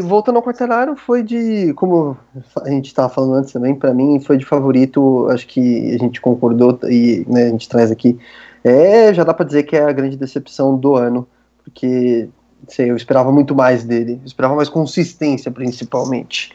voltando 0.00 0.36
ao 0.36 0.42
Quartararo, 0.42 0.94
foi 0.94 1.24
de. 1.24 1.74
Como 1.74 2.16
a 2.62 2.70
gente 2.70 2.86
estava 2.86 3.08
falando 3.08 3.34
antes 3.34 3.52
também, 3.52 3.74
para 3.74 3.92
mim 3.92 4.20
foi 4.20 4.38
de 4.38 4.44
favorito, 4.44 5.26
acho 5.30 5.44
que 5.48 5.92
a 5.92 5.98
gente 5.98 6.20
concordou 6.20 6.78
e 6.84 7.24
né, 7.28 7.46
a 7.46 7.50
gente 7.50 7.68
traz 7.68 7.90
aqui. 7.90 8.16
É, 8.64 9.12
já 9.12 9.22
dá 9.22 9.34
para 9.34 9.44
dizer 9.44 9.64
que 9.64 9.76
é 9.76 9.82
a 9.84 9.92
grande 9.92 10.16
decepção 10.16 10.76
do 10.76 10.96
ano, 10.96 11.28
porque 11.62 12.28
sei, 12.66 12.90
eu 12.90 12.96
esperava 12.96 13.30
muito 13.30 13.54
mais 13.54 13.84
dele, 13.84 14.18
eu 14.22 14.26
esperava 14.26 14.56
mais 14.56 14.70
consistência 14.70 15.50
principalmente. 15.50 16.50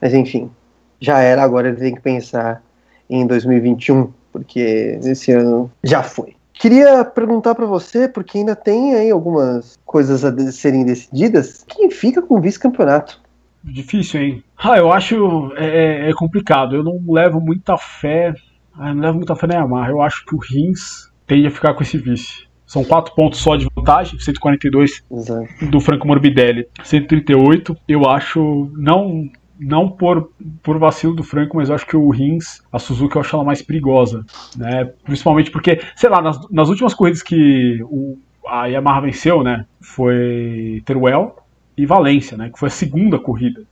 Mas 0.00 0.14
enfim, 0.14 0.50
já 0.98 1.20
era, 1.20 1.42
agora 1.42 1.68
ele 1.68 1.76
tem 1.76 1.94
que 1.94 2.00
pensar 2.00 2.62
em 3.08 3.26
2021, 3.26 4.10
porque 4.32 4.98
esse 5.02 5.32
ano 5.32 5.70
já 5.84 6.02
foi. 6.02 6.34
Queria 6.54 7.04
perguntar 7.04 7.54
para 7.54 7.66
você, 7.66 8.08
porque 8.08 8.38
ainda 8.38 8.54
tem 8.54 8.94
aí 8.94 9.10
algumas 9.10 9.78
coisas 9.84 10.24
a 10.24 10.52
serem 10.52 10.84
decididas, 10.84 11.64
quem 11.66 11.90
fica 11.90 12.20
com 12.20 12.36
o 12.36 12.40
vice-campeonato? 12.40 13.20
Difícil, 13.62 14.20
hein? 14.20 14.44
Ah, 14.56 14.78
eu 14.78 14.92
acho 14.92 15.52
é, 15.56 16.06
é, 16.06 16.10
é 16.10 16.12
complicado. 16.14 16.76
Eu 16.76 16.82
não 16.82 17.00
levo 17.08 17.40
muita 17.40 17.76
fé. 17.76 18.34
Ah, 18.74 18.94
não 18.94 19.02
levo 19.02 19.16
muita 19.16 19.36
fé 19.36 19.46
na 19.46 19.54
Yamaha. 19.54 19.90
Eu 19.90 20.00
acho 20.00 20.24
que 20.24 20.34
o 20.34 20.38
Rins 20.38 21.09
tende 21.30 21.46
a 21.46 21.50
ficar 21.50 21.74
com 21.74 21.82
esse 21.84 21.96
vice. 21.96 22.44
São 22.66 22.84
quatro 22.84 23.14
pontos 23.14 23.38
só 23.38 23.54
de 23.54 23.68
vantagem, 23.76 24.18
142 24.18 25.04
Exato. 25.10 25.66
do 25.70 25.80
Franco 25.80 26.06
Morbidelli, 26.06 26.66
138. 26.82 27.76
Eu 27.86 28.08
acho, 28.08 28.68
não 28.76 29.30
não 29.58 29.90
por, 29.90 30.32
por 30.62 30.78
vacilo 30.78 31.14
do 31.14 31.22
Franco, 31.22 31.58
mas 31.58 31.68
eu 31.68 31.74
acho 31.74 31.86
que 31.86 31.96
o 31.96 32.08
Rins, 32.08 32.62
a 32.72 32.78
Suzuki, 32.78 33.14
eu 33.14 33.20
acho 33.20 33.36
ela 33.36 33.44
mais 33.44 33.60
perigosa. 33.60 34.24
Né? 34.56 34.90
Principalmente 35.04 35.50
porque, 35.50 35.80
sei 35.94 36.08
lá, 36.08 36.22
nas, 36.22 36.50
nas 36.50 36.68
últimas 36.68 36.94
corridas 36.94 37.22
que 37.22 37.78
o, 37.82 38.18
a 38.48 38.66
Yamaha 38.66 39.02
venceu, 39.02 39.42
né? 39.44 39.66
Foi 39.80 40.82
Teruel 40.86 41.36
e 41.76 41.84
Valência, 41.84 42.38
né? 42.38 42.48
Que 42.50 42.58
foi 42.58 42.68
a 42.68 42.72
segunda 42.72 43.18
corrida. 43.18 43.62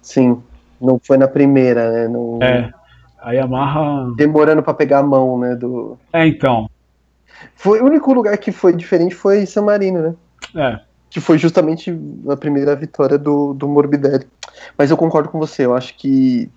Sim, 0.00 0.40
não 0.80 1.00
foi 1.02 1.18
na 1.18 1.26
primeira, 1.26 1.90
né? 1.90 2.08
Não... 2.08 2.38
É. 2.40 2.72
A 3.22 3.32
Yamaha. 3.32 4.12
Demorando 4.16 4.62
para 4.62 4.74
pegar 4.74 4.98
a 4.98 5.02
mão, 5.02 5.38
né? 5.38 5.54
Do... 5.54 5.96
É, 6.12 6.26
então. 6.26 6.68
Foi 7.54 7.80
o 7.80 7.84
único 7.84 8.12
lugar 8.12 8.36
que 8.38 8.52
foi 8.52 8.74
diferente 8.74 9.14
foi 9.14 9.46
San 9.46 9.62
Marino, 9.62 10.00
né? 10.02 10.14
É. 10.54 10.80
Que 11.10 11.20
foi 11.20 11.38
justamente 11.38 11.96
a 12.28 12.36
primeira 12.36 12.74
vitória 12.74 13.18
do, 13.18 13.54
do 13.54 13.68
Morbidelli. 13.68 14.26
Mas 14.76 14.90
eu 14.90 14.96
concordo 14.96 15.28
com 15.28 15.38
você, 15.38 15.64
eu 15.64 15.74
acho 15.74 15.96
que 15.96 16.50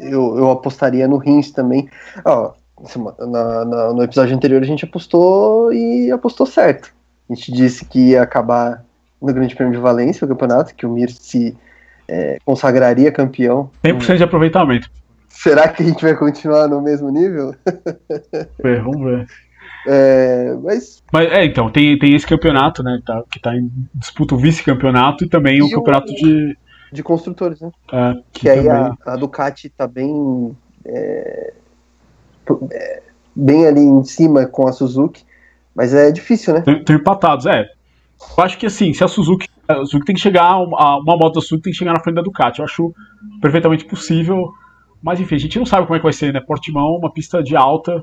eu, 0.00 0.36
eu 0.38 0.50
apostaria 0.50 1.08
no 1.08 1.16
Rins 1.16 1.50
também. 1.50 1.88
Ó, 2.24 2.52
na, 3.18 3.64
na, 3.64 3.92
no 3.92 4.02
episódio 4.02 4.34
anterior 4.34 4.62
a 4.62 4.66
gente 4.66 4.84
apostou 4.84 5.72
e 5.72 6.10
apostou 6.10 6.46
certo. 6.46 6.92
A 7.28 7.34
gente 7.34 7.52
disse 7.52 7.84
que 7.84 8.10
ia 8.10 8.22
acabar 8.22 8.84
no 9.20 9.32
Grande 9.32 9.54
Prêmio 9.54 9.74
de 9.74 9.80
Valência, 9.80 10.24
o 10.24 10.28
campeonato, 10.28 10.74
que 10.74 10.86
o 10.86 10.90
Mir 10.90 11.10
se 11.10 11.56
é, 12.08 12.38
consagraria 12.44 13.12
campeão. 13.12 13.70
100% 13.84 14.16
de 14.16 14.24
aproveitamento. 14.24 14.90
Será 15.42 15.68
que 15.68 15.82
a 15.82 15.86
gente 15.86 16.02
vai 16.02 16.14
continuar 16.14 16.68
no 16.68 16.82
mesmo 16.82 17.10
nível? 17.10 17.54
É, 18.62 18.78
vamos 18.78 19.02
ver. 19.02 19.26
É, 19.86 20.54
mas... 20.62 21.02
mas 21.10 21.32
é, 21.32 21.46
então, 21.46 21.70
tem, 21.70 21.98
tem 21.98 22.14
esse 22.14 22.26
campeonato, 22.26 22.82
né? 22.82 23.00
Tá, 23.06 23.24
que 23.30 23.40
tá 23.40 23.56
em 23.56 23.70
disputa 23.94 24.34
o 24.34 24.38
vice-campeonato 24.38 25.24
e 25.24 25.28
também 25.28 25.56
e 25.56 25.62
o 25.62 25.70
campeonato 25.70 26.14
de. 26.14 26.56
De 26.92 27.02
construtores, 27.02 27.58
né? 27.60 27.70
É, 27.90 28.14
que, 28.32 28.40
que 28.40 28.50
aí 28.50 28.68
a, 28.68 28.94
a, 29.06 29.16
Ducati 29.16 29.70
tá 29.70 29.88
bem. 29.88 30.54
É, 30.84 31.54
é, 32.70 33.02
bem 33.34 33.66
ali 33.66 33.80
em 33.80 34.04
cima 34.04 34.44
com 34.44 34.68
a 34.68 34.72
Suzuki, 34.72 35.24
mas 35.74 35.94
é 35.94 36.12
difícil, 36.12 36.52
né? 36.52 36.64
Estão 36.66 36.96
empatados, 36.96 37.46
é. 37.46 37.66
Eu 38.36 38.44
acho 38.44 38.58
que 38.58 38.66
assim, 38.66 38.92
se 38.92 39.02
a 39.02 39.08
Suzuki. 39.08 39.48
A 39.66 39.76
Suzuki 39.76 40.04
tem 40.04 40.14
que 40.14 40.20
chegar. 40.20 40.44
A, 40.44 40.98
uma 40.98 41.16
moto 41.16 41.36
da 41.36 41.40
Suzuki 41.40 41.62
tem 41.62 41.72
que 41.72 41.78
chegar 41.78 41.94
na 41.94 42.00
frente 42.00 42.16
da 42.16 42.22
Ducati. 42.22 42.58
Eu 42.58 42.66
acho 42.66 42.94
perfeitamente 43.40 43.86
possível. 43.86 44.52
Mas 45.02 45.20
enfim, 45.20 45.34
a 45.34 45.38
gente 45.38 45.58
não 45.58 45.66
sabe 45.66 45.86
como 45.86 45.96
é 45.96 45.98
que 45.98 46.04
vai 46.04 46.12
ser, 46.12 46.32
né? 46.32 46.40
Portimão, 46.40 46.96
uma 46.96 47.12
pista 47.12 47.42
de 47.42 47.56
alta. 47.56 48.02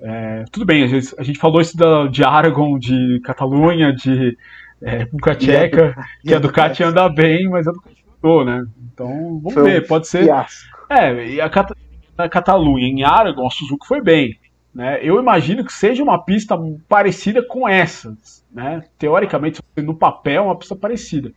É, 0.00 0.44
tudo 0.52 0.66
bem, 0.66 0.84
a 0.84 0.86
gente, 0.86 1.14
a 1.18 1.22
gente 1.22 1.38
falou 1.38 1.60
isso 1.60 1.76
da, 1.76 2.06
de 2.06 2.22
Aragon, 2.22 2.78
de 2.78 3.20
Catalunha, 3.24 3.92
de 3.94 4.36
é, 4.82 4.98
República 4.98 5.34
Tcheca, 5.34 5.94
que 6.22 6.34
a 6.34 6.38
Ducati 6.38 6.82
anda 6.82 7.08
bem, 7.08 7.48
mas 7.48 7.66
a 7.66 7.72
Ducati 7.72 8.04
andou, 8.18 8.44
né? 8.44 8.64
Então, 8.92 9.40
vamos 9.40 9.54
foi 9.54 9.62
ver, 9.62 9.84
um 9.84 9.86
pode 9.86 10.08
ser. 10.08 10.24
Fiasco. 10.24 10.76
É, 10.90 11.26
e 11.26 11.40
a, 11.40 11.48
Cat 11.48 11.72
a 12.16 12.28
Catalunha, 12.28 12.86
em 12.86 13.02
Aragon, 13.04 13.46
a 13.46 13.50
Suzuki 13.50 13.86
foi 13.86 14.00
bem. 14.00 14.38
Né? 14.74 14.98
Eu 15.02 15.18
imagino 15.18 15.64
que 15.64 15.72
seja 15.72 16.02
uma 16.02 16.22
pista 16.22 16.54
parecida 16.86 17.42
com 17.42 17.66
essas. 17.66 18.44
Né? 18.52 18.82
Teoricamente, 18.98 19.62
no 19.76 19.94
papel, 19.94 20.42
é 20.42 20.46
uma 20.46 20.58
pista 20.58 20.76
parecida. 20.76 21.32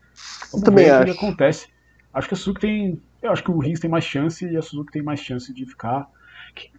Vamos 0.52 0.66
também 0.66 0.86
ver 0.86 0.92
acho. 0.92 1.02
o 1.02 1.06
que 1.06 1.18
acontece. 1.26 1.68
Acho 2.14 2.28
que 2.28 2.34
a 2.34 2.38
Suzuki 2.38 2.60
tem. 2.60 3.02
Eu 3.22 3.32
acho 3.32 3.44
que 3.44 3.52
o 3.52 3.60
Rins 3.60 3.80
tem 3.80 3.90
mais 3.90 4.04
chance 4.04 4.46
e 4.46 4.56
a 4.56 4.62
Suzuki 4.62 4.92
tem 4.92 5.02
mais 5.02 5.20
chance 5.20 5.54
de 5.54 5.66
ficar. 5.66 6.10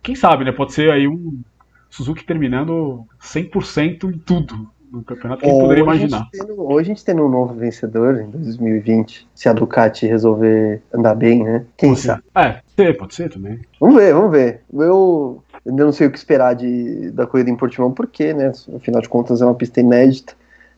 Quem 0.02 0.14
sabe, 0.14 0.44
né? 0.44 0.52
Pode 0.52 0.72
ser 0.72 0.90
aí 0.90 1.06
um 1.06 1.40
Suzuki 1.88 2.24
terminando 2.24 3.06
100% 3.20 4.04
em 4.14 4.18
tudo 4.18 4.70
no 4.90 5.04
campeonato, 5.04 5.42
quem 5.42 5.58
poderia 5.58 5.82
imaginar? 5.82 6.28
Tendo, 6.32 6.60
hoje 6.60 6.90
a 6.90 6.94
gente 6.94 7.04
tendo 7.04 7.24
um 7.24 7.28
novo 7.28 7.54
vencedor 7.54 8.20
em 8.20 8.28
2020, 8.30 9.28
se 9.34 9.48
a 9.48 9.52
Ducati 9.52 10.06
resolver 10.06 10.82
andar 10.92 11.14
bem, 11.14 11.44
né? 11.44 11.64
Quem 11.76 11.90
pode 11.90 12.00
sabe? 12.00 12.22
É, 12.34 12.60
ser, 12.76 12.96
pode 12.96 13.14
ser 13.14 13.30
também. 13.30 13.60
Vamos 13.78 13.96
ver, 13.96 14.12
vamos 14.12 14.32
ver. 14.32 14.62
Eu 14.72 15.42
ainda 15.66 15.84
não 15.84 15.92
sei 15.92 16.08
o 16.08 16.10
que 16.10 16.18
esperar 16.18 16.54
de, 16.54 17.10
da 17.12 17.26
corrida 17.26 17.50
em 17.50 17.56
Portimão, 17.56 17.92
porque, 17.92 18.34
né? 18.34 18.52
Afinal 18.74 19.00
de 19.00 19.08
contas 19.08 19.40
é 19.40 19.44
uma 19.44 19.54
pista 19.54 19.80
inédita. 19.80 20.34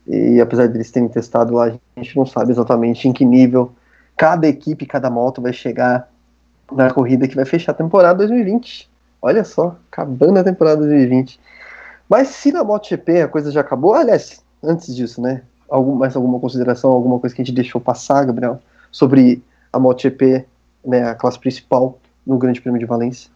E 0.07 0.39
apesar 0.39 0.67
deles 0.67 0.91
terem 0.91 1.07
testado 1.07 1.53
lá, 1.53 1.65
a 1.65 1.99
gente 1.99 2.15
não 2.15 2.25
sabe 2.25 2.51
exatamente 2.51 3.07
em 3.07 3.13
que 3.13 3.25
nível 3.25 3.71
cada 4.17 4.47
equipe, 4.47 4.85
cada 4.85 5.09
moto 5.09 5.41
vai 5.41 5.53
chegar 5.53 6.09
na 6.71 6.91
corrida 6.91 7.27
que 7.27 7.35
vai 7.35 7.45
fechar 7.45 7.71
a 7.71 7.75
temporada 7.75 8.19
2020. 8.19 8.89
Olha 9.21 9.43
só, 9.43 9.77
acabando 9.91 10.39
a 10.39 10.43
temporada 10.43 10.81
2020. 10.81 11.39
Mas 12.09 12.29
se 12.29 12.51
na 12.51 12.63
MotoGP 12.63 13.21
a 13.21 13.27
coisa 13.27 13.51
já 13.51 13.61
acabou, 13.61 13.93
aliás, 13.93 14.43
antes 14.61 14.95
disso, 14.95 15.21
né? 15.21 15.41
Algum, 15.69 15.95
mais 15.95 16.15
alguma 16.15 16.39
consideração, 16.39 16.91
alguma 16.91 17.19
coisa 17.19 17.35
que 17.35 17.41
a 17.41 17.45
gente 17.45 17.55
deixou 17.55 17.79
passar, 17.81 18.25
Gabriel, 18.25 18.59
sobre 18.91 19.41
a 19.71 19.79
MotoGP, 19.79 20.45
né, 20.85 21.09
a 21.09 21.15
classe 21.15 21.39
principal 21.39 21.97
no 22.25 22.37
Grande 22.37 22.61
Prêmio 22.61 22.79
de 22.79 22.85
Valência? 22.85 23.31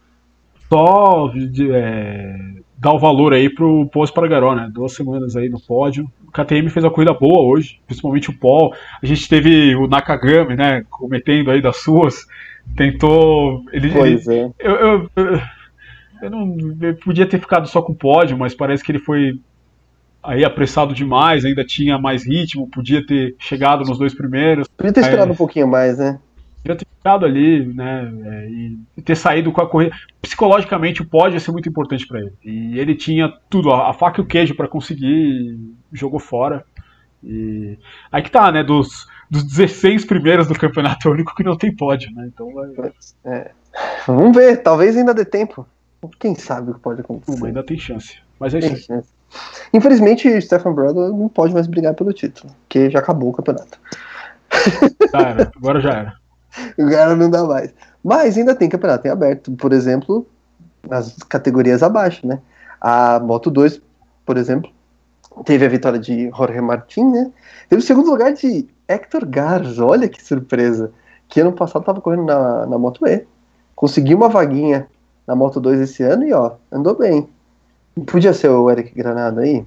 Só 0.68 1.32
é, 1.72 2.36
dar 2.78 2.92
o 2.92 2.98
valor 2.98 3.32
aí 3.32 3.48
pro 3.48 3.88
Paul 3.92 4.04
Espargaró, 4.04 4.54
né? 4.54 4.70
Duas 4.72 4.92
semanas 4.92 5.36
aí 5.36 5.48
no 5.48 5.60
pódio. 5.60 6.10
O 6.26 6.30
KTM 6.30 6.68
fez 6.68 6.84
uma 6.84 6.90
corrida 6.90 7.14
boa 7.14 7.42
hoje, 7.42 7.80
principalmente 7.86 8.30
o 8.30 8.38
Paul. 8.38 8.74
A 9.02 9.06
gente 9.06 9.28
teve 9.28 9.74
o 9.74 9.86
Nakagami, 9.86 10.56
né, 10.56 10.84
cometendo 10.90 11.50
aí 11.50 11.62
das 11.62 11.78
suas. 11.78 12.26
Tentou. 12.76 13.64
Ele, 13.72 13.90
pois 13.90 14.26
ele, 14.26 14.40
é. 14.40 14.50
eu, 14.58 14.74
eu, 14.74 15.10
eu 15.16 15.40
eu 16.20 16.30
não 16.30 16.56
eu 16.80 16.94
podia 16.96 17.26
ter 17.26 17.38
ficado 17.38 17.68
só 17.68 17.80
com 17.80 17.92
o 17.92 17.96
pódio, 17.96 18.36
mas 18.36 18.54
parece 18.54 18.82
que 18.82 18.92
ele 18.92 18.98
foi 18.98 19.40
aí 20.22 20.44
apressado 20.44 20.92
demais, 20.92 21.44
ainda 21.44 21.64
tinha 21.64 21.98
mais 21.98 22.26
ritmo, 22.26 22.68
podia 22.68 23.04
ter 23.06 23.36
chegado 23.38 23.84
nos 23.84 23.98
dois 23.98 24.14
primeiros. 24.14 24.66
Podia 24.76 24.92
ter 24.92 25.00
esperado 25.00 25.32
um 25.32 25.36
pouquinho 25.36 25.68
mais, 25.68 25.98
né? 25.98 26.18
Podia 26.68 26.76
ter 26.76 26.86
ficado 26.86 27.24
ali, 27.24 27.66
né? 27.72 28.12
É, 28.24 28.48
e 28.96 29.02
ter 29.02 29.16
saído 29.16 29.50
com 29.50 29.62
a 29.62 29.68
corrida. 29.68 29.96
Psicologicamente, 30.20 31.00
o 31.00 31.08
pódio 31.08 31.36
ia 31.36 31.40
ser 31.40 31.50
muito 31.50 31.68
importante 31.68 32.06
para 32.06 32.20
ele. 32.20 32.32
E 32.44 32.78
ele 32.78 32.94
tinha 32.94 33.32
tudo, 33.48 33.70
a, 33.72 33.88
a 33.90 33.94
faca 33.94 34.20
e 34.20 34.24
o 34.24 34.26
queijo 34.26 34.54
para 34.54 34.68
conseguir, 34.68 35.58
jogou 35.90 36.20
fora. 36.20 36.64
E 37.24 37.78
aí 38.12 38.22
que 38.22 38.30
tá, 38.30 38.52
né? 38.52 38.62
Dos, 38.62 39.06
dos 39.30 39.44
16 39.44 40.04
primeiros 40.04 40.46
do 40.46 40.54
campeonato, 40.54 41.08
é 41.08 41.10
o 41.10 41.14
único 41.14 41.34
que 41.34 41.42
não 41.42 41.56
tem 41.56 41.74
pódio, 41.74 42.12
né? 42.14 42.28
Então 42.32 42.52
vai. 42.52 42.92
É. 43.24 43.50
Vamos 44.06 44.36
ver, 44.36 44.58
talvez 44.58 44.94
ainda 44.94 45.14
dê 45.14 45.24
tempo. 45.24 45.66
Quem 46.18 46.34
sabe 46.34 46.70
o 46.70 46.74
que 46.74 46.80
pode 46.80 47.00
acontecer. 47.00 47.46
ainda 47.46 47.62
tem 47.62 47.78
chance. 47.78 48.18
Mas 48.38 48.54
é 48.54 48.58
isso. 48.58 48.92
Infelizmente, 49.72 50.40
Stefan 50.40 50.72
Bradley 50.72 51.10
não 51.10 51.28
pode 51.28 51.52
mais 51.54 51.66
brigar 51.66 51.94
pelo 51.94 52.12
título, 52.12 52.54
porque 52.60 52.90
já 52.90 52.98
acabou 52.98 53.30
o 53.30 53.32
campeonato. 53.32 53.80
Já 55.12 55.18
era, 55.18 55.52
agora 55.56 55.80
já 55.80 55.90
era. 55.90 56.27
Agora 56.78 57.14
não 57.16 57.30
dá 57.30 57.44
mais. 57.44 57.74
Mas 58.02 58.36
ainda 58.36 58.54
tem 58.54 58.68
campeonato 58.68 59.06
em 59.06 59.10
aberto, 59.10 59.52
por 59.52 59.72
exemplo, 59.72 60.26
nas 60.88 61.16
categorias 61.28 61.82
abaixo, 61.82 62.26
né? 62.26 62.40
A 62.80 63.18
Moto 63.20 63.50
2, 63.50 63.80
por 64.24 64.36
exemplo, 64.36 64.70
teve 65.44 65.64
a 65.64 65.68
vitória 65.68 65.98
de 65.98 66.30
Jorge 66.30 66.60
Martin, 66.60 67.04
né? 67.04 67.30
Teve 67.68 67.82
o 67.82 67.84
segundo 67.84 68.10
lugar 68.10 68.32
de 68.32 68.68
Hector 68.86 69.26
Garza, 69.26 69.84
olha 69.84 70.08
que 70.08 70.22
surpresa. 70.22 70.90
Que 71.28 71.40
ano 71.40 71.52
passado 71.52 71.82
estava 71.82 72.00
correndo 72.00 72.24
na, 72.24 72.66
na 72.66 72.78
Moto 72.78 73.06
E. 73.06 73.26
Conseguiu 73.76 74.16
uma 74.16 74.28
vaguinha 74.28 74.88
na 75.26 75.36
Moto 75.36 75.60
2 75.60 75.80
esse 75.80 76.02
ano 76.02 76.24
e 76.24 76.32
ó, 76.32 76.52
andou 76.72 76.96
bem. 76.96 77.28
Podia 78.06 78.32
ser 78.32 78.48
o 78.48 78.70
Eric 78.70 78.94
Granado 78.94 79.40
aí? 79.40 79.64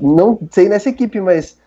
Não 0.00 0.38
sei 0.50 0.68
nessa 0.68 0.90
equipe, 0.90 1.20
mas 1.20 1.58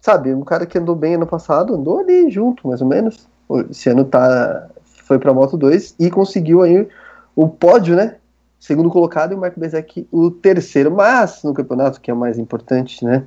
sabe, 0.00 0.34
um 0.34 0.42
cara 0.42 0.66
que 0.66 0.76
andou 0.76 0.94
bem 0.94 1.14
ano 1.14 1.26
passado, 1.26 1.74
andou 1.74 2.00
ali 2.00 2.30
junto, 2.30 2.68
mais 2.68 2.82
ou 2.82 2.86
menos. 2.86 3.26
Esse 3.70 3.90
ano 3.90 4.04
tá, 4.04 4.68
foi 5.04 5.18
pra 5.18 5.34
Moto 5.34 5.56
2 5.56 5.96
e 5.98 6.10
conseguiu 6.10 6.62
aí 6.62 6.88
o 7.36 7.48
pódio, 7.48 7.94
né? 7.96 8.16
Segundo 8.58 8.88
colocado 8.88 9.32
e 9.32 9.34
o 9.34 9.38
Marco 9.38 9.60
Bezek 9.60 10.08
o 10.10 10.30
terceiro. 10.30 10.90
Mas 10.90 11.42
no 11.42 11.52
campeonato, 11.52 12.00
que 12.00 12.10
é 12.10 12.14
o 12.14 12.16
mais 12.16 12.38
importante, 12.38 13.04
né? 13.04 13.24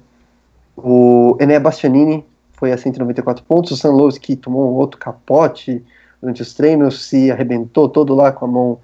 O 0.75 1.38
Enea 1.39 1.60
Bastianini 1.60 2.25
foi 2.53 2.71
a 2.71 2.77
194 2.77 3.43
pontos. 3.43 3.71
O 3.71 3.77
San 3.77 3.93
que 4.19 4.36
tomou 4.36 4.71
um 4.71 4.75
outro 4.75 4.99
capote 4.99 5.84
durante 6.19 6.41
os 6.41 6.53
treinos, 6.53 7.08
se 7.08 7.32
arrebentou 7.32 7.88
todo 7.88 8.15
lá 8.15 8.32
com 8.32 8.45
a 8.45 8.47
mão 8.47 8.80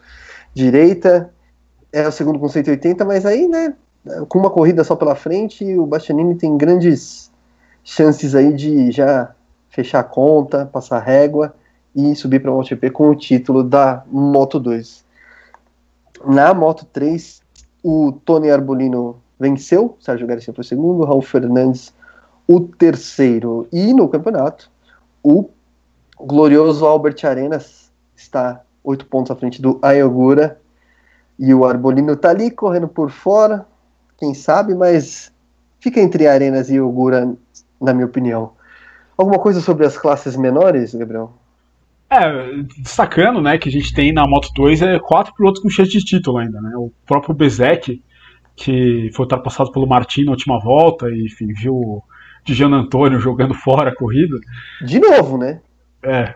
direita. 0.54 1.32
É 1.92 2.08
o 2.08 2.12
segundo 2.12 2.40
com 2.40 2.48
180, 2.48 3.04
mas 3.06 3.26
aí, 3.26 3.48
né? 3.48 3.74
Com 4.28 4.40
uma 4.40 4.50
corrida 4.50 4.84
só 4.84 4.96
pela 4.96 5.16
frente, 5.16 5.78
o 5.78 5.86
Bastianini 5.86 6.36
tem 6.36 6.58
grandes 6.58 7.32
chances 7.84 8.36
aí 8.36 8.54
de 8.54 8.92
já 8.92 9.34
fechar 9.74 10.02
a 10.02 10.04
conta, 10.04 10.68
passar 10.68 11.00
régua 11.00 11.54
e 11.96 12.16
subir 12.16 12.40
para 12.40 12.52
o 12.52 12.56
MotoGP 12.56 12.92
com 12.92 13.10
o 13.10 13.16
título 13.16 13.64
da 13.64 14.04
Moto 14.08 14.60
2. 14.60 15.04
Na 16.26 16.54
Moto 16.54 16.86
3, 16.86 17.42
o 17.84 18.12
Tony 18.24 18.52
Arbolino 18.52 19.20
venceu, 19.40 19.98
Sérgio 20.00 20.28
Garcia 20.28 20.54
foi 20.54 20.62
o 20.62 20.68
segundo, 20.68 21.04
Raul 21.04 21.24
Fernandes 21.24 21.92
o 22.48 22.62
terceiro. 22.62 23.68
E 23.72 23.94
no 23.94 24.08
campeonato, 24.08 24.70
o 25.24 25.50
glorioso 26.20 26.86
Albert 26.86 27.18
Arenas 27.24 27.92
está 28.16 28.62
oito 28.84 29.08
pontos 29.08 29.32
à 29.32 29.36
frente 29.36 29.60
do 29.60 29.80
Ayogura. 29.82 30.60
E 31.40 31.52
o 31.52 31.66
Arbolino 31.66 32.14
está 32.14 32.30
ali 32.30 32.52
correndo 32.52 32.88
por 32.88 33.10
fora, 33.10 33.66
quem 34.20 34.36
sabe, 34.36 34.76
mas 34.76 35.32
fica 35.80 36.00
entre 36.00 36.28
Arenas 36.28 36.70
e 36.70 36.80
Ogura, 36.80 37.34
na 37.82 37.92
minha 37.92 38.06
opinião. 38.06 38.52
Alguma 39.18 39.40
coisa 39.40 39.62
sobre 39.62 39.86
as 39.86 39.98
classes 39.98 40.36
menores, 40.36 40.94
Gabriel? 40.94 41.34
É, 42.10 42.64
destacando, 42.78 43.42
né, 43.42 43.58
que 43.58 43.70
a 43.70 43.72
gente 43.72 43.94
tem 43.94 44.14
na 44.14 44.28
Moto 44.28 44.50
2 44.56 44.82
é 44.84 45.00
quatro 45.00 45.34
pilotos 45.34 45.62
com 45.62 45.70
chance 45.70 45.92
de 45.92 46.04
título 46.04 46.38
ainda, 46.38 46.62
né? 46.62 46.72
O 46.76 46.92
próprio 47.06 47.34
Bezek, 47.34 48.04
que 48.56 49.10
foi 49.14 49.24
ultrapassado 49.24 49.72
pelo 49.72 49.88
Martin 49.88 50.26
na 50.26 50.32
última 50.32 50.60
volta 50.60 51.10
e, 51.10 51.26
enfim, 51.26 51.48
viu 51.54 51.74
o 51.76 52.04
Gian 52.46 52.72
Antônio 52.74 53.20
jogando 53.20 53.54
fora 53.54 53.90
a 53.90 53.96
corrida. 53.96 54.36
De 54.86 55.00
novo, 55.00 55.38
né? 55.38 55.60
É, 56.04 56.36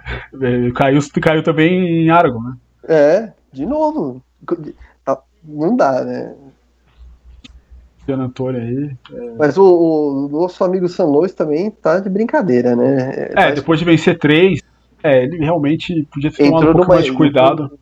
caiu, 0.74 1.00
caiu 1.22 1.44
também 1.44 2.06
em 2.06 2.10
Aragon, 2.10 2.42
né? 2.42 2.56
É, 2.88 3.34
de 3.52 3.66
novo. 3.66 4.22
Não 5.44 5.76
dá, 5.76 6.04
né? 6.04 6.36
Gian 8.08 8.24
Antônio 8.24 8.62
aí. 8.62 8.91
É... 9.13 9.36
Mas 9.38 9.58
o, 9.58 9.63
o, 9.63 10.30
nosso 10.30 10.63
amigo 10.63 10.88
San 10.88 11.06
Luis 11.06 11.34
também 11.34 11.70
tá 11.70 12.00
de 12.00 12.10
brincadeira, 12.10 12.76
né? 12.76 13.30
É, 13.36 13.52
depois 13.52 13.80
de 13.80 13.86
vencer 13.86 14.17
três, 14.17 14.62
é, 15.04 15.24
ele 15.24 15.38
realmente 15.38 16.08
podia 16.12 16.32
ter 16.32 16.50
tomado 16.50 16.70
um 16.70 16.74
pouco 16.74 16.88
mais 16.89 17.06
de 17.06 17.13
cuidado. 17.13 17.78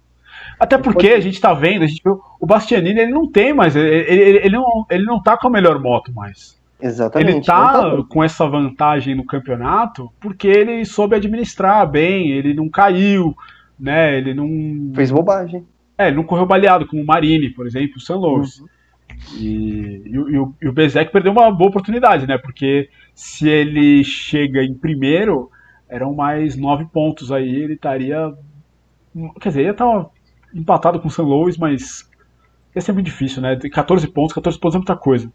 Até 0.60 0.78
porque 0.78 1.10
a 1.10 1.20
gente 1.20 1.40
tá 1.40 1.54
vendo, 1.54 1.84
a 1.84 1.88
gente 1.88 2.02
viu, 2.04 2.22
o 2.40 2.46
Bastianini 2.46 3.00
ele 3.00 3.12
não 3.12 3.30
tem 3.30 3.54
mais, 3.54 3.76
ele, 3.76 3.90
ele, 3.90 4.38
ele, 4.38 4.56
não, 4.56 4.86
ele 4.90 5.04
não 5.04 5.22
tá 5.22 5.38
com 5.38 5.48
a 5.48 5.52
melhor 5.52 5.80
moto 5.82 6.14
mais. 6.14 6.58
Exatamente. 6.82 7.32
Ele 7.32 7.42
tá, 7.42 7.74
tá 7.74 8.04
com 8.10 8.24
essa 8.24 8.48
vantagem 8.48 9.16
no 9.16 9.26
campeonato 9.26 10.12
porque 10.20 10.48
ele 10.48 10.86
soube 10.86 11.16
administrar 11.16 11.90
bem, 11.90 12.32
ele 12.32 12.54
não 12.54 12.70
caiu, 12.70 13.36
né? 13.80 14.18
Ele 14.18 14.34
não. 14.34 14.94
Fez 14.94 15.12
bobagem. 15.12 15.66
É, 15.98 16.08
ele 16.08 16.18
não 16.18 16.24
correu 16.24 16.46
baleado, 16.46 16.86
como 16.86 17.02
o 17.02 17.06
Marini, 17.06 17.50
por 17.50 17.66
exemplo, 17.66 17.98
o 17.98 18.02
San 18.02 18.18
Luis. 18.18 18.60
Uhum. 18.60 18.68
E, 19.34 20.04
e, 20.06 20.12
e, 20.12 20.38
o, 20.38 20.54
e 20.62 20.68
o 20.68 20.74
Bezek 20.74 21.12
perdeu 21.12 21.32
uma 21.32 21.52
boa 21.52 21.70
oportunidade, 21.70 22.28
né? 22.28 22.38
Porque 22.38 22.90
se 23.14 23.48
ele 23.48 24.04
chega 24.04 24.64
em 24.64 24.74
primeiro, 24.74 25.50
eram 25.90 26.14
mais 26.14 26.56
nove 26.56 26.86
pontos 26.86 27.32
aí, 27.32 27.56
ele 27.56 27.74
estaria. 27.74 28.34
Quer 29.40 29.50
dizer, 29.50 29.62
ele 29.62 29.72
estava 29.72 30.10
empatado 30.54 31.00
com 31.00 31.08
o 31.08 31.12
San 31.12 31.24
Luis, 31.24 31.58
mas 31.58 32.10
ia 32.76 32.82
ser 32.82 32.92
muito 32.92 33.06
difícil, 33.06 33.42
né? 33.42 33.58
14 33.58 34.08
pontos, 34.08 34.34
14 34.34 34.60
pontos 34.60 34.76
é 34.76 34.80
muita 34.80 34.96
coisa. 34.96 35.32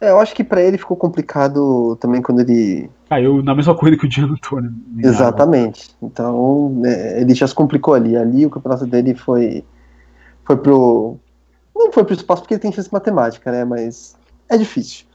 É, 0.00 0.10
eu 0.10 0.18
acho 0.18 0.34
que 0.34 0.42
para 0.42 0.60
ele 0.60 0.76
ficou 0.76 0.96
complicado 0.96 1.96
também 1.96 2.20
quando 2.20 2.40
ele. 2.40 2.90
Caiu 3.08 3.42
na 3.42 3.54
mesma 3.54 3.74
corrida 3.74 3.96
que 3.96 4.06
o 4.06 4.10
Gian 4.10 4.26
Antônio. 4.26 4.72
Exatamente. 4.98 5.90
Então, 6.02 6.70
né, 6.70 7.20
ele 7.20 7.34
já 7.34 7.46
se 7.46 7.54
complicou 7.54 7.94
ali. 7.94 8.16
Ali 8.16 8.44
o 8.44 8.50
campeonato 8.50 8.86
dele 8.86 9.14
foi. 9.14 9.64
Foi 10.44 10.56
pro. 10.56 11.16
Não 11.74 11.92
foi 11.92 12.04
pro 12.04 12.14
espaço 12.14 12.42
porque 12.42 12.54
ele 12.54 12.60
tem 12.60 12.72
chance 12.72 12.92
matemática, 12.92 13.50
né? 13.50 13.64
Mas 13.64 14.16
é 14.48 14.56
difícil. 14.56 15.06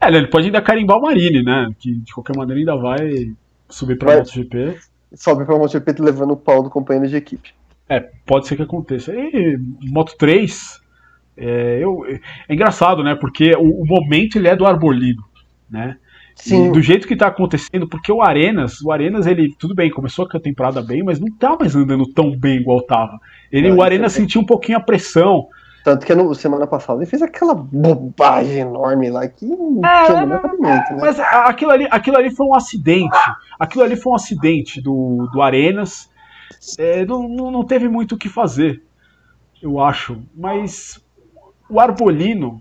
É, 0.00 0.08
ele 0.08 0.28
pode 0.28 0.46
ainda 0.46 0.62
carimbar 0.62 0.98
o 0.98 1.02
Marine, 1.02 1.42
né? 1.42 1.68
Que 1.78 1.92
de 1.92 2.12
qualquer 2.12 2.36
maneira 2.36 2.58
ainda 2.58 2.76
vai 2.76 3.32
subir 3.68 3.98
pra 3.98 4.08
vai, 4.08 4.16
MotoGP. 4.18 4.78
Sobe 5.14 5.44
pra 5.44 5.58
MotoGP 5.58 6.00
levando 6.00 6.32
o 6.32 6.36
pau 6.36 6.62
do 6.62 6.70
companheiro 6.70 7.08
de 7.08 7.16
equipe. 7.16 7.50
É, 7.88 8.00
pode 8.24 8.46
ser 8.46 8.56
que 8.56 8.62
aconteça. 8.62 9.12
E 9.12 9.58
Moto 9.82 10.14
3, 10.16 10.80
é, 11.36 11.80
eu, 11.82 12.04
é 12.06 12.54
engraçado, 12.54 13.02
né? 13.02 13.14
Porque 13.14 13.52
o, 13.56 13.82
o, 13.82 13.86
momento 13.86 14.36
ele 14.36 14.46
é 14.46 14.54
do 14.54 14.64
Arbolino, 14.64 15.24
né? 15.68 15.96
Sim. 16.36 16.68
E 16.68 16.72
do 16.72 16.80
jeito 16.80 17.06
que 17.06 17.16
tá 17.16 17.26
acontecendo, 17.26 17.88
porque 17.88 18.10
o 18.10 18.22
Arenas, 18.22 18.80
o 18.80 18.92
Arenas, 18.92 19.26
ele, 19.26 19.54
tudo 19.58 19.74
bem, 19.74 19.90
começou 19.90 20.26
a 20.32 20.40
temporada 20.40 20.80
bem, 20.80 21.02
mas 21.02 21.18
não 21.20 21.28
tá 21.36 21.56
mais 21.58 21.74
andando 21.74 22.06
tão 22.12 22.30
bem 22.30 22.58
igual 22.58 22.80
tava. 22.82 23.18
Ele, 23.50 23.68
não, 23.68 23.78
o 23.78 23.82
Arenas 23.82 24.14
é... 24.14 24.20
sentiu 24.20 24.40
um 24.40 24.46
pouquinho 24.46 24.78
a 24.78 24.80
pressão. 24.80 25.48
Tanto 25.82 26.04
que 26.04 26.14
no, 26.14 26.34
semana 26.34 26.66
passada 26.66 26.98
ele 26.98 27.10
fez 27.10 27.22
aquela 27.22 27.54
bobagem 27.54 28.58
enorme 28.58 29.10
lá 29.10 29.26
que 29.26 29.46
não 29.46 29.80
é, 29.84 30.06
tinha 30.06 30.26
né? 30.26 30.40
Mas 31.00 31.18
aquilo 31.18 31.70
ali, 31.70 31.88
aquilo 31.90 32.16
ali 32.18 32.30
foi 32.34 32.46
um 32.46 32.54
acidente. 32.54 33.16
Aquilo 33.58 33.84
ali 33.84 33.96
foi 33.96 34.12
um 34.12 34.16
acidente 34.16 34.80
do, 34.80 35.28
do 35.32 35.40
Arenas. 35.40 36.10
É, 36.78 37.06
não, 37.06 37.26
não 37.50 37.64
teve 37.64 37.88
muito 37.88 38.14
o 38.14 38.18
que 38.18 38.28
fazer, 38.28 38.82
eu 39.62 39.80
acho. 39.80 40.20
Mas 40.36 41.02
o 41.68 41.80
Arbolino, 41.80 42.60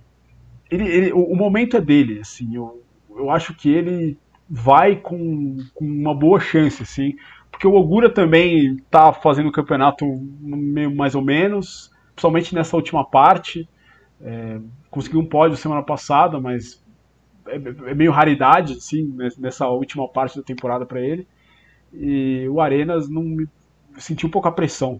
ele, 0.72 0.88
ele, 0.88 1.12
o, 1.12 1.24
o, 1.24 1.36
momento 1.36 1.76
é 1.76 1.82
dele, 1.82 2.20
assim, 2.22 2.56
eu, 2.56 2.82
eu 3.10 3.30
acho 3.30 3.54
que 3.54 3.70
ele 3.70 4.18
vai 4.50 4.96
com, 4.96 5.58
com 5.74 5.86
uma 5.86 6.16
boa 6.16 6.40
chance, 6.40 6.82
assim, 6.82 7.16
porque 7.52 7.68
o 7.68 7.74
Ogura 7.74 8.10
também 8.10 8.78
tá 8.90 9.12
fazendo 9.12 9.50
o 9.50 9.52
campeonato 9.52 10.06
meio 10.40 10.96
mais 10.96 11.16
ou 11.16 11.24
menos, 11.24 11.92
principalmente 12.20 12.54
nessa 12.54 12.76
última 12.76 13.06
parte, 13.06 13.68
é, 14.22 14.60
conseguiu 14.92 15.22
um 15.22 15.26
pódio 15.26 15.56
semana 15.56 15.82
passada, 15.82 16.38
mas 16.40 16.84
é, 17.48 17.56
é 17.56 17.94
meio 17.94 18.12
raridade, 18.12 18.74
assim, 18.74 19.16
nessa 19.38 19.68
última 19.68 20.06
parte 20.08 20.38
da 20.38 20.44
temporada 20.44 20.86
para 20.86 21.00
ele, 21.00 21.26
e 21.94 22.46
o 22.50 22.60
Arenas 22.60 23.10
não 23.10 23.24
me 23.24 23.48
sentiu 23.98 24.28
um 24.28 24.32
pouco 24.32 24.50
a 24.50 24.52
pressão. 24.52 25.00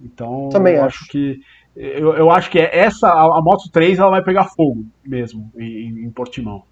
Então, 0.00 0.48
Também 0.50 0.74
eu 0.74 0.84
acho. 0.84 1.02
acho 1.02 1.08
que 1.08 1.40
eu, 1.76 2.14
eu 2.14 2.30
acho 2.30 2.50
que 2.50 2.58
essa, 2.58 3.08
a, 3.08 3.38
a 3.38 3.42
Moto 3.42 3.70
3 3.70 3.98
ela 3.98 4.10
vai 4.10 4.22
pegar 4.22 4.44
fogo 4.44 4.84
mesmo 5.04 5.52
em, 5.56 6.04
em 6.04 6.10
Portimão. 6.10 6.64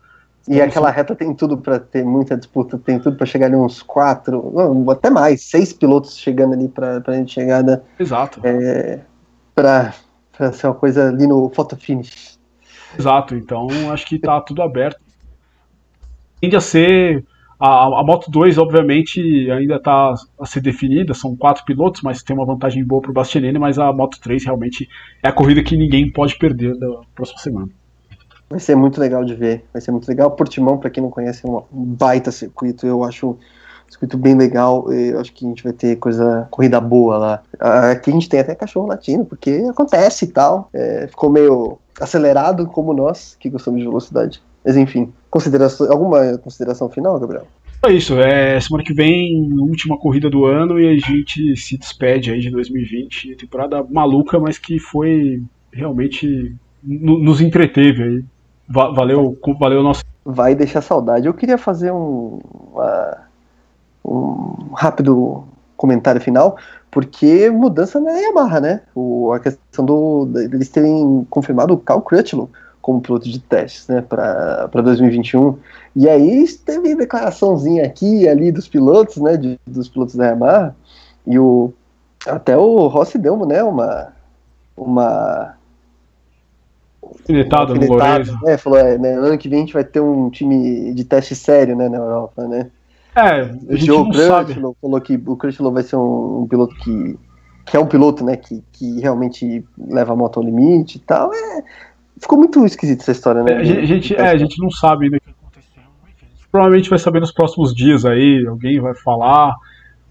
E 0.49 0.55
então, 0.55 0.67
aquela 0.67 0.91
reta 0.91 1.15
tem 1.15 1.33
tudo 1.35 1.57
para 1.57 1.79
ter 1.79 2.05
muita 2.05 2.37
disputa, 2.37 2.77
tem 2.77 2.99
tudo 2.99 3.17
para 3.17 3.27
chegar 3.27 3.47
ali 3.47 3.55
uns 3.55 3.81
quatro, 3.81 4.53
não, 4.53 4.91
até 4.91 5.09
mais, 5.09 5.45
seis 5.45 5.73
pilotos 5.73 6.19
chegando 6.19 6.55
ali 6.55 6.69
para 6.69 7.01
a 7.07 7.13
gente 7.13 7.33
chegada. 7.33 7.85
Exato. 7.99 8.41
É, 8.43 9.01
para 9.55 9.93
ser 10.53 10.67
uma 10.67 10.75
coisa 10.75 11.09
ali 11.09 11.27
no 11.27 11.51
photo 11.51 11.77
finish. 11.77 12.39
Exato, 12.99 13.35
então 13.35 13.69
acho 13.93 14.07
que 14.07 14.19
tá 14.19 14.41
tudo 14.41 14.63
aberto. 14.63 15.01
Tende 16.41 16.57
a 16.57 16.61
ser 16.61 17.25
a, 17.65 18.01
a 18.01 18.05
Moto 18.05 18.29
2, 18.29 18.59
obviamente, 18.59 19.21
ainda 19.51 19.77
está 19.77 20.15
a 20.41 20.47
ser 20.47 20.61
definida, 20.61 21.15
são 21.15 21.37
quatro 21.37 21.65
pilotos, 21.65 22.03
mas 22.03 22.21
tem 22.21 22.35
uma 22.35 22.45
vantagem 22.45 22.85
boa 22.85 23.01
para 23.01 23.13
o 23.13 23.15
Bastianini, 23.15 23.57
mas 23.57 23.79
a 23.79 23.93
Moto 23.93 24.19
3 24.21 24.45
realmente 24.45 24.89
é 25.23 25.29
a 25.29 25.33
corrida 25.33 25.63
que 25.63 25.77
ninguém 25.77 26.11
pode 26.11 26.37
perder 26.37 26.77
da 26.77 26.89
próxima 27.15 27.39
semana. 27.39 27.69
Vai 28.51 28.59
ser 28.59 28.75
muito 28.75 29.01
legal 29.01 29.25
de 29.25 29.37
ver, 29.37 29.65
vai 29.73 29.81
ser 29.81 29.93
muito 29.93 30.09
legal. 30.09 30.33
Portimão, 30.33 30.77
para 30.77 30.91
quem 30.91 31.03
não 31.03 31.09
conhece, 31.09 31.47
é 31.47 31.49
um 31.49 31.63
baita 31.73 32.33
circuito, 32.33 32.85
eu 32.85 33.05
acho 33.05 33.39
circuito 33.93 34.17
bem 34.17 34.35
legal. 34.35 34.91
Eu 34.93 35.21
acho 35.21 35.33
que 35.33 35.45
a 35.45 35.49
gente 35.49 35.63
vai 35.63 35.73
ter 35.73 35.97
coisa, 35.97 36.47
corrida 36.51 36.81
boa 36.81 37.19
lá. 37.19 37.43
Aqui 37.91 38.11
a 38.11 38.13
gente 38.13 38.29
tem 38.29 38.41
até 38.41 38.55
cachorro 38.55 38.89
latino, 38.89 39.25
porque 39.25 39.65
acontece 39.69 40.25
e 40.25 40.29
tal. 40.29 40.69
É, 40.73 41.07
ficou 41.07 41.31
meio 41.31 41.79
acelerado 42.01 42.67
como 42.67 42.93
nós, 42.93 43.37
que 43.39 43.51
gostamos 43.51 43.81
de 43.81 43.87
velocidade. 43.87 44.43
Mas 44.65 44.77
enfim, 44.77 45.13
consideração, 45.31 45.91
alguma 45.91 46.39
consideração 46.39 46.89
final, 46.89 47.19
Gabriel? 47.19 47.47
É 47.85 47.93
isso, 47.93 48.19
é 48.21 48.61
semana 48.61 48.85
que 48.85 48.95
vem, 48.95 49.53
última 49.59 49.99
corrida 49.99 50.31
do 50.31 50.45
ano, 50.45 50.79
e 50.79 50.89
a 50.89 50.99
gente 50.99 51.57
se 51.57 51.77
despede 51.77 52.31
aí 52.31 52.39
de 52.39 52.49
2020. 52.49 53.35
Temporada 53.37 53.85
maluca, 53.91 54.39
mas 54.39 54.57
que 54.57 54.79
foi 54.79 55.43
realmente. 55.73 56.55
nos 56.83 57.41
entreteve 57.41 58.03
aí. 58.03 58.25
Valeu, 58.69 59.37
valeu 59.59 59.81
o 59.81 59.83
nosso. 59.83 60.05
Vai 60.25 60.55
deixar 60.55 60.81
saudade. 60.81 61.27
Eu 61.27 61.35
queria 61.35 61.59
fazer 61.59 61.93
um, 61.93 62.39
uma, 62.73 63.27
um 64.05 64.73
rápido 64.75 65.45
comentário 65.77 66.21
final, 66.21 66.57
porque 66.91 67.51
mudança 67.51 68.01
na 68.01 68.13
Yamaha, 68.13 68.61
né? 68.61 68.81
O, 68.95 69.33
a 69.33 69.41
questão 69.41 69.85
do, 69.85 70.29
eles 70.37 70.69
terem 70.69 71.27
confirmado 71.29 71.75
o 71.75 71.79
Cal 71.79 72.03
Crutchlow 72.03 72.51
como 72.83 73.01
piloto 73.01 73.29
de 73.29 73.39
testes, 73.39 73.87
né, 73.87 74.03
para 74.03 74.67
2021. 74.67 75.57
E 75.95 76.09
aí 76.09 76.45
teve 76.67 76.97
declaraçãozinha 76.97 77.87
aqui 77.87 78.23
e 78.23 78.29
ali 78.29 78.51
dos 78.51 78.67
pilotos, 78.67 79.17
né, 79.19 79.37
de, 79.37 79.59
dos 79.65 79.89
pilotos 79.89 80.17
da 80.17 80.27
Yamaha, 80.27 80.75
e 81.25 81.39
o 81.39 81.73
até 82.27 82.57
o 82.57 82.87
Rossi 82.89 83.19
deu, 83.19 83.37
né, 83.47 83.63
uma 83.63 84.13
uma 84.77 85.55
Finetada 87.25 87.75
no 87.75 87.87
Lourenço. 87.87 88.39
É, 88.47 88.57
falou, 88.57 88.79
é, 88.79 88.99
né, 88.99 89.15
ano 89.15 89.39
que 89.39 89.49
vem 89.49 89.59
a 89.59 89.61
gente 89.61 89.75
vai 89.75 89.85
ter 89.85 90.01
um 90.01 90.29
time 90.29 90.93
de 90.93 91.05
teste 91.05 91.35
sério, 91.35 91.77
né, 91.77 91.89
na 91.89 91.99
Europa, 91.99 92.47
né. 92.49 92.69
É, 93.15 93.21
a 93.21 93.77
gente 93.77 93.91
o 93.91 94.13
Joe 94.13 94.15
sabe. 94.15 94.55
falou 94.55 95.01
que 95.01 95.21
o 95.27 95.37
Crutchlow 95.37 95.73
vai 95.73 95.83
ser 95.83 95.97
um, 95.97 96.43
um, 96.43 96.47
piloto 96.49 96.75
que 96.77 97.19
que 97.65 97.77
é 97.77 97.81
um 97.81 97.87
piloto, 97.87 98.25
né, 98.25 98.37
que, 98.37 98.63
que 98.73 99.01
realmente 99.01 99.65
leva 99.79 100.13
a 100.13 100.17
moto 100.17 100.39
ao 100.39 100.45
limite 100.45 100.99
e 100.99 101.01
tal, 101.01 101.33
é, 101.33 101.63
ficou 102.19 102.39
muito 102.39 102.65
esquisita 102.65 103.03
essa 103.03 103.13
história, 103.13 103.43
né? 103.43 103.53
É, 103.53 103.57
a 103.59 103.85
gente, 103.85 104.15
é, 104.15 104.31
a 104.31 104.37
gente 104.37 104.61
não 104.61 104.71
sabe 104.71 105.05
ainda 105.05 105.17
o 105.17 105.21
que 105.21 105.31
aconteceu. 105.31 105.83
Provavelmente 106.51 106.91
vai 106.91 106.99
saber 106.99 107.21
nos 107.21 107.33
próximos 107.33 107.75
dias 107.75 108.05
aí, 108.05 108.45
alguém 108.47 108.81
vai 108.81 108.95
falar, 108.95 109.57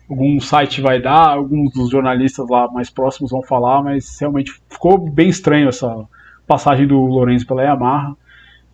algum 0.10 0.40
site 0.40 0.82
vai 0.82 1.02
dar, 1.02 1.30
alguns 1.30 1.74
dos 1.74 1.90
jornalistas 1.90 2.48
lá 2.50 2.70
mais 2.72 2.90
próximos 2.90 3.32
vão 3.32 3.44
falar, 3.44 3.84
mas 3.84 4.18
realmente 4.20 4.54
ficou 4.70 4.98
bem 4.98 5.30
estranho 5.30 5.70
essa 5.70 6.06
passagem 6.48 6.88
do 6.88 6.98
Lourenço 6.98 7.46
pela 7.46 7.64
Yamaha, 7.64 8.16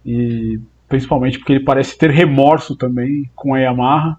e 0.06 0.60
principalmente 0.88 1.38
porque 1.38 1.54
ele 1.54 1.64
parece 1.64 1.98
ter 1.98 2.10
remorso 2.10 2.76
também 2.76 3.30
com 3.36 3.54
a 3.54 3.60
Yamaha, 3.60 4.18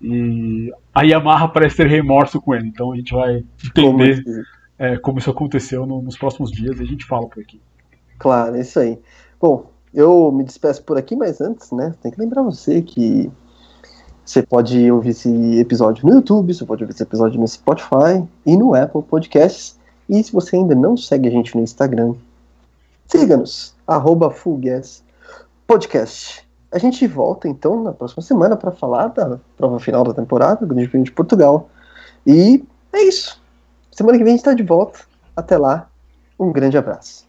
e 0.00 0.72
a 0.94 1.02
Yamaha 1.02 1.48
parece 1.48 1.76
ter 1.76 1.86
remorso 1.86 2.40
com 2.40 2.54
ele, 2.54 2.68
então 2.68 2.92
a 2.92 2.96
gente 2.96 3.12
vai 3.12 3.44
entender 3.64 4.22
como, 4.22 4.44
é, 4.78 4.96
como 4.96 5.18
isso 5.18 5.30
aconteceu 5.30 5.86
no, 5.86 6.00
nos 6.00 6.16
próximos 6.16 6.50
dias 6.50 6.80
e 6.80 6.82
a 6.82 6.86
gente 6.86 7.04
fala 7.04 7.26
por 7.28 7.42
aqui. 7.42 7.60
Claro, 8.18 8.56
é 8.56 8.60
isso 8.60 8.78
aí. 8.78 8.98
Bom, 9.40 9.70
eu 9.92 10.30
me 10.32 10.44
despeço 10.44 10.82
por 10.84 10.96
aqui, 10.96 11.14
mas 11.14 11.40
antes, 11.40 11.70
né, 11.72 11.94
tem 12.02 12.10
que 12.10 12.20
lembrar 12.20 12.42
você 12.42 12.82
que 12.82 13.30
você 14.24 14.42
pode 14.42 14.90
ouvir 14.90 15.10
esse 15.10 15.58
episódio 15.58 16.06
no 16.06 16.14
YouTube, 16.14 16.54
você 16.54 16.64
pode 16.64 16.84
ouvir 16.84 16.94
esse 16.94 17.02
episódio 17.02 17.40
no 17.40 17.48
Spotify 17.48 18.24
e 18.46 18.56
no 18.56 18.74
Apple 18.74 19.02
Podcasts. 19.02 19.78
E 20.08 20.22
se 20.22 20.32
você 20.32 20.56
ainda 20.56 20.74
não 20.74 20.96
segue 20.96 21.28
a 21.28 21.32
gente 21.32 21.56
no 21.56 21.62
Instagram, 21.62 22.14
siga-nos, 23.06 23.74
arroba 23.86 24.30
Podcast. 25.70 26.44
A 26.72 26.78
gente 26.78 27.06
volta 27.06 27.46
então 27.46 27.80
na 27.80 27.92
próxima 27.92 28.20
semana 28.24 28.56
para 28.56 28.72
falar 28.72 29.06
da 29.06 29.38
prova 29.56 29.78
final 29.78 30.02
da 30.02 30.12
temporada 30.12 30.66
do 30.66 30.74
Grande 30.74 30.88
Prêmio 30.88 31.04
de 31.04 31.12
Portugal. 31.12 31.70
E 32.26 32.64
é 32.92 33.02
isso. 33.02 33.40
Semana 33.92 34.18
que 34.18 34.24
vem 34.24 34.32
a 34.32 34.36
gente 34.36 34.40
está 34.40 34.52
de 34.52 34.64
volta. 34.64 34.98
Até 35.36 35.56
lá, 35.56 35.88
um 36.36 36.50
grande 36.50 36.76
abraço. 36.76 37.18